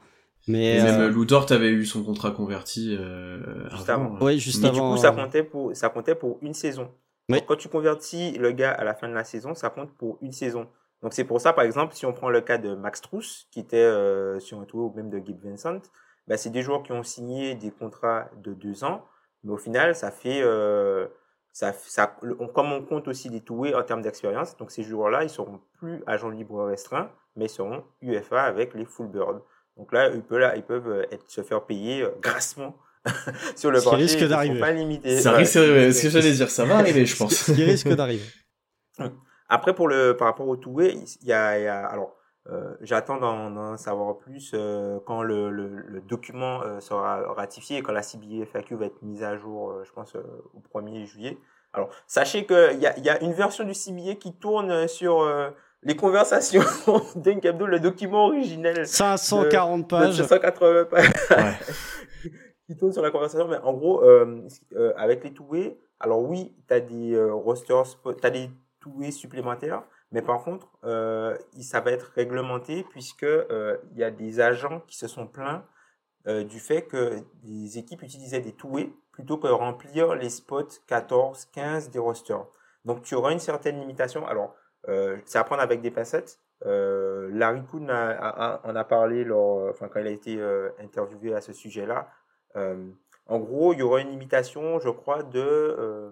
[0.47, 4.15] Mais Et même euh, Lou Dort avait eu son contrat converti euh, Juste avant.
[4.17, 4.25] avant.
[4.25, 4.91] ouais, juste Mais avant.
[4.93, 6.89] du coup, ça euh, comptait pour, ça comptait pour une saison.
[7.29, 7.37] Oui.
[7.37, 10.17] Donc, quand tu convertis le gars à la fin de la saison, ça compte pour
[10.23, 10.67] une saison.
[11.03, 13.61] Donc, c'est pour ça, par exemple, si on prend le cas de Max Truss, qui
[13.61, 15.79] était euh, sur un tour, ou même de Gabe Vincent,
[16.27, 19.05] bah, c'est des joueurs qui ont signé des contrats de deux ans,
[19.45, 21.07] mais au final, ça fait, euh,
[21.53, 25.23] ça, ça, on- comme on compte aussi les toués en termes d'expérience, donc ces joueurs-là,
[25.23, 29.41] ils seront plus agents libres restreints, mais ils seront UFA avec les full bird.
[29.77, 32.77] Donc là, ils peuvent, là, ils peuvent euh, être, se faire payer euh, grassement
[33.57, 34.03] sur le Ce qui marché.
[34.03, 34.59] risque d'arriver.
[34.59, 34.67] pas.
[35.23, 35.39] Ça Ouais.
[35.39, 37.35] risque, c'est ce que j'allais dire, ça va arriver, je pense.
[37.35, 38.25] Ce qui risque d'arriver.
[39.49, 42.15] Après, pour le, par rapport au two-way, il y a, y a- alors,
[42.51, 47.79] euh, j'attends d'en, d'en savoir plus euh, quand le, le, le document euh, sera ratifié
[47.79, 50.23] et quand la CBA FAQ va être mise à jour, euh, je pense, euh,
[50.55, 51.37] au 1er juillet.
[51.75, 55.21] Alors, sachez qu'il y a, il y a une version du CBA qui tourne sur
[55.21, 55.51] euh,
[55.83, 56.63] les conversations
[57.17, 58.87] d'un Hebdo, le document originel.
[58.87, 60.15] 540 de pages.
[60.17, 61.53] 780 pages Ouais.
[62.67, 64.43] qui tourne sur la conversation, mais en gros, euh,
[64.75, 68.51] euh, avec les two-way, alors oui, tu as des euh, rosters, tu as des
[68.81, 74.11] two-way supplémentaires, mais par contre, euh, ça va être réglementé puisque euh, il y a
[74.11, 75.65] des agents qui se sont plaints
[76.27, 81.47] euh, du fait que les équipes utilisaient des two-way plutôt que remplir les spots 14,
[81.47, 82.47] 15 des rosters.
[82.85, 84.27] Donc tu auras une certaine limitation.
[84.27, 84.55] Alors,
[85.27, 86.41] c'est à prendre avec des pincettes.
[86.65, 90.41] Larry Kuhn a- a- a- en a parlé lors, enfin, quand il a été
[90.79, 92.09] interviewé à ce sujet-là.
[93.27, 96.11] En gros, il y aura une limitation, je crois, de euh,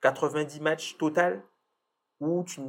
[0.00, 1.42] 90 matchs total.
[2.20, 2.60] Où tu,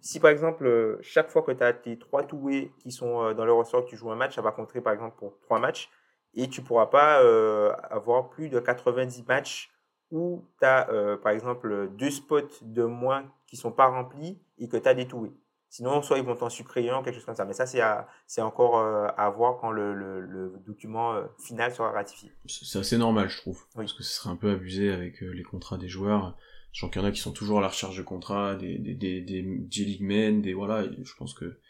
[0.00, 3.34] si par exemple, euh, chaque fois que tu as tes trois toués qui sont euh,
[3.34, 5.90] dans le ressort, tu joues un match, ça va compter par exemple pour trois matchs.
[6.34, 9.70] Et tu pourras pas euh, avoir plus de 90 matchs
[10.10, 10.88] où tu as
[11.22, 15.06] par exemple deux spots de moins qui sont pas remplis et que tu as des
[15.06, 15.32] toués.
[15.74, 17.44] Sinon, soit ils vont t'en supprimer un, quelque chose comme ça.
[17.44, 21.90] Mais ça, c'est encore euh, à voir quand le, le, le document euh, final sera
[21.90, 22.30] ratifié.
[22.46, 23.60] C'est assez normal, je trouve.
[23.74, 23.84] Oui.
[23.84, 26.36] Parce que ce serait un peu abusé avec euh, les contrats des joueurs.
[26.74, 28.94] Sachant qu'il y en a qui sont toujours à la recherche de contrats, des, des,
[28.94, 31.60] des, des J-League men, des, voilà, je pense que,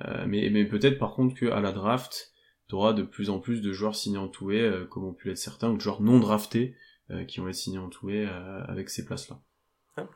[0.00, 2.32] euh, mais, mais peut-être par contre qu'à la draft,
[2.68, 5.28] tu auras de plus en plus de joueurs signés en toué, euh, comme ont pu
[5.28, 6.76] l'être certains, ou de joueurs non draftés,
[7.10, 9.40] euh, qui vont être signés en toué, euh, avec ces places-là.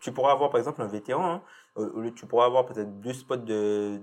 [0.00, 1.42] Tu pourras avoir par exemple un vétéran,
[1.76, 4.00] hein, tu pourras avoir peut-être deux spots de,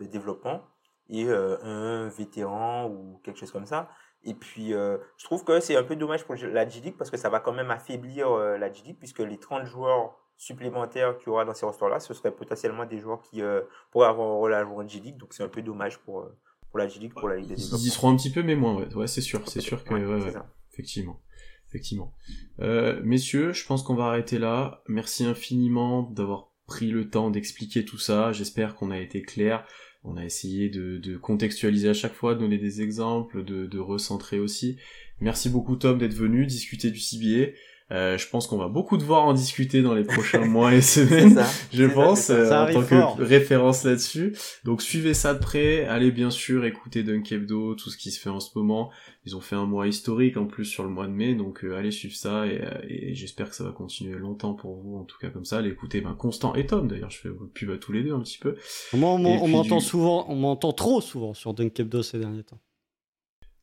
[0.00, 0.62] développement
[1.08, 3.90] et un vétéran ou quelque chose comme ça.
[4.24, 7.16] Et puis, euh, je trouve que c'est un peu dommage pour la G-League parce que
[7.16, 11.30] ça va quand même affaiblir euh, la G-League puisque les 30 joueurs supplémentaires qu'il y
[11.30, 14.54] aura dans ces rosters-là, ce seraient potentiellement des joueurs qui euh, pourraient avoir un rôle
[14.54, 15.16] à jouer en G-League.
[15.16, 16.28] Donc, c'est un peu dommage pour,
[16.70, 18.76] pour la G-League, pour la Ligue de Ils y seront un petit peu, mais moins,
[18.76, 20.32] ouais, ouais c'est sûr, c'est sûr que, Ouais, ouais.
[20.72, 21.20] Effectivement.
[21.68, 22.12] Effectivement.
[22.58, 24.82] Messieurs, je pense qu'on va arrêter là.
[24.88, 28.32] Merci infiniment d'avoir pris le temps d'expliquer tout ça.
[28.32, 29.66] J'espère qu'on a été clair.
[30.04, 34.38] On a essayé de, contextualiser à chaque fois, de donner des exemples, de, de recentrer
[34.40, 34.76] aussi.
[35.20, 37.52] Merci beaucoup Tom d'être venu discuter du CBA.
[37.92, 41.04] Euh, je pense qu'on va beaucoup devoir en discuter dans les prochains mois et C'est
[41.06, 41.46] semaines ça.
[41.72, 42.64] je pense, c'est ça.
[42.64, 43.16] euh, Ça en tant fort.
[43.18, 44.34] que référence là-dessus.
[44.64, 48.18] Donc suivez ça de près, allez bien sûr écouter Dunk Hebdo, tout ce qui se
[48.18, 48.90] fait en ce moment.
[49.26, 51.76] Ils ont fait un mois historique en plus sur le mois de mai, donc euh,
[51.76, 55.18] allez suivre ça et, et j'espère que ça va continuer longtemps pour vous, en tout
[55.20, 55.58] cas comme ça.
[55.58, 58.20] Allez écouter ben, Constant et Tom d'ailleurs, je fais pub à tous les deux un
[58.20, 58.56] petit peu.
[58.94, 62.58] Moi, on m'entend du- souvent, on m'entend trop souvent sur Dunk Hebdo ces derniers temps.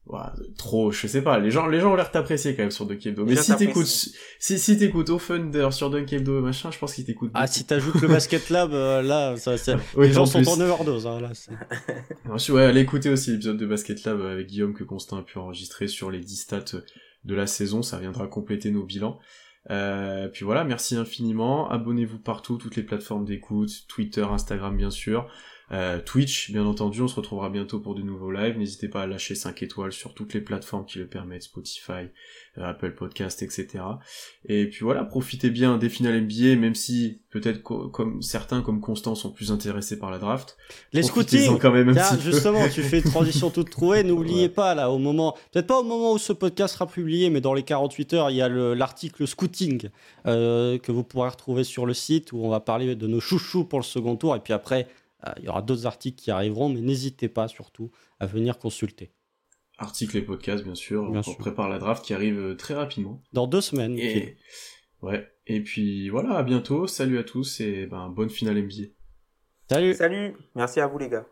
[0.06, 2.88] Voilà, trop, je sais pas, les gens, les gens ont l'air t'apprécier quand même sur
[2.88, 3.26] Dunk Hebdo.
[3.26, 7.06] Mais si t'écoutes, si, si t'écoutes Offender sur Dunk Hebdo et machin, je pense qu'ils
[7.06, 10.26] t'écoutent Ah, si t'ajoutes le Basket Lab, euh, là, ça, ça- Oui, les gens en
[10.26, 11.06] sont en overdose.
[11.06, 11.52] Hein, là, c'est-
[12.30, 15.38] Ensuite, ouais, allez écouter aussi l'épisode de Basket Lab avec Guillaume que Constant a pu
[15.38, 16.78] enregistrer sur les 10 stats
[17.26, 19.20] de la saison, ça viendra compléter nos bilans.
[19.70, 25.28] Euh, puis voilà, merci infiniment, abonnez-vous partout, toutes les plateformes d'écoute, Twitter, Instagram bien sûr,
[25.72, 29.08] euh, Twitch bien entendu, on se retrouvera bientôt pour de nouveaux lives, n'hésitez pas à
[29.08, 32.10] lâcher 5 étoiles sur toutes les plateformes qui le permettent, Spotify,
[32.58, 33.68] euh, Apple Podcast, etc.
[34.46, 38.82] Et puis voilà, profitez bien des finales NBA, même si peut-être co- comme certains comme
[38.82, 40.58] Constant sont plus intéressés par la draft.
[40.94, 44.04] Les scootings quand même Tiens, justement, tu fais une transition toute trouvée.
[44.04, 44.50] N'oubliez Ouais.
[44.50, 47.54] pas, là, au moment, peut-être pas au moment où ce podcast sera publié, mais dans
[47.54, 49.90] les 48 heures, il y a le- l'article scooting
[50.26, 53.66] euh, que vous pourrez retrouver sur le site où on va parler de nos chouchous
[53.66, 54.36] pour le second tour.
[54.36, 54.88] Et puis après,
[55.38, 59.12] il y aura d'autres articles qui arriveront, mais n'hésitez pas surtout à venir consulter.
[59.78, 61.10] articles et podcasts bien sûr.
[61.10, 61.38] Bien on sûr.
[61.38, 63.22] prépare la draft qui arrive euh, très rapidement.
[63.34, 63.98] Dans deux semaines.
[63.98, 64.38] Et
[65.02, 65.28] ouais.
[65.48, 66.88] Et puis voilà, à bientôt.
[66.88, 68.90] Salut à tous et ben bonne finale NBA.
[69.70, 70.36] Salut Salut.
[70.56, 71.26] Merci à vous, les gars.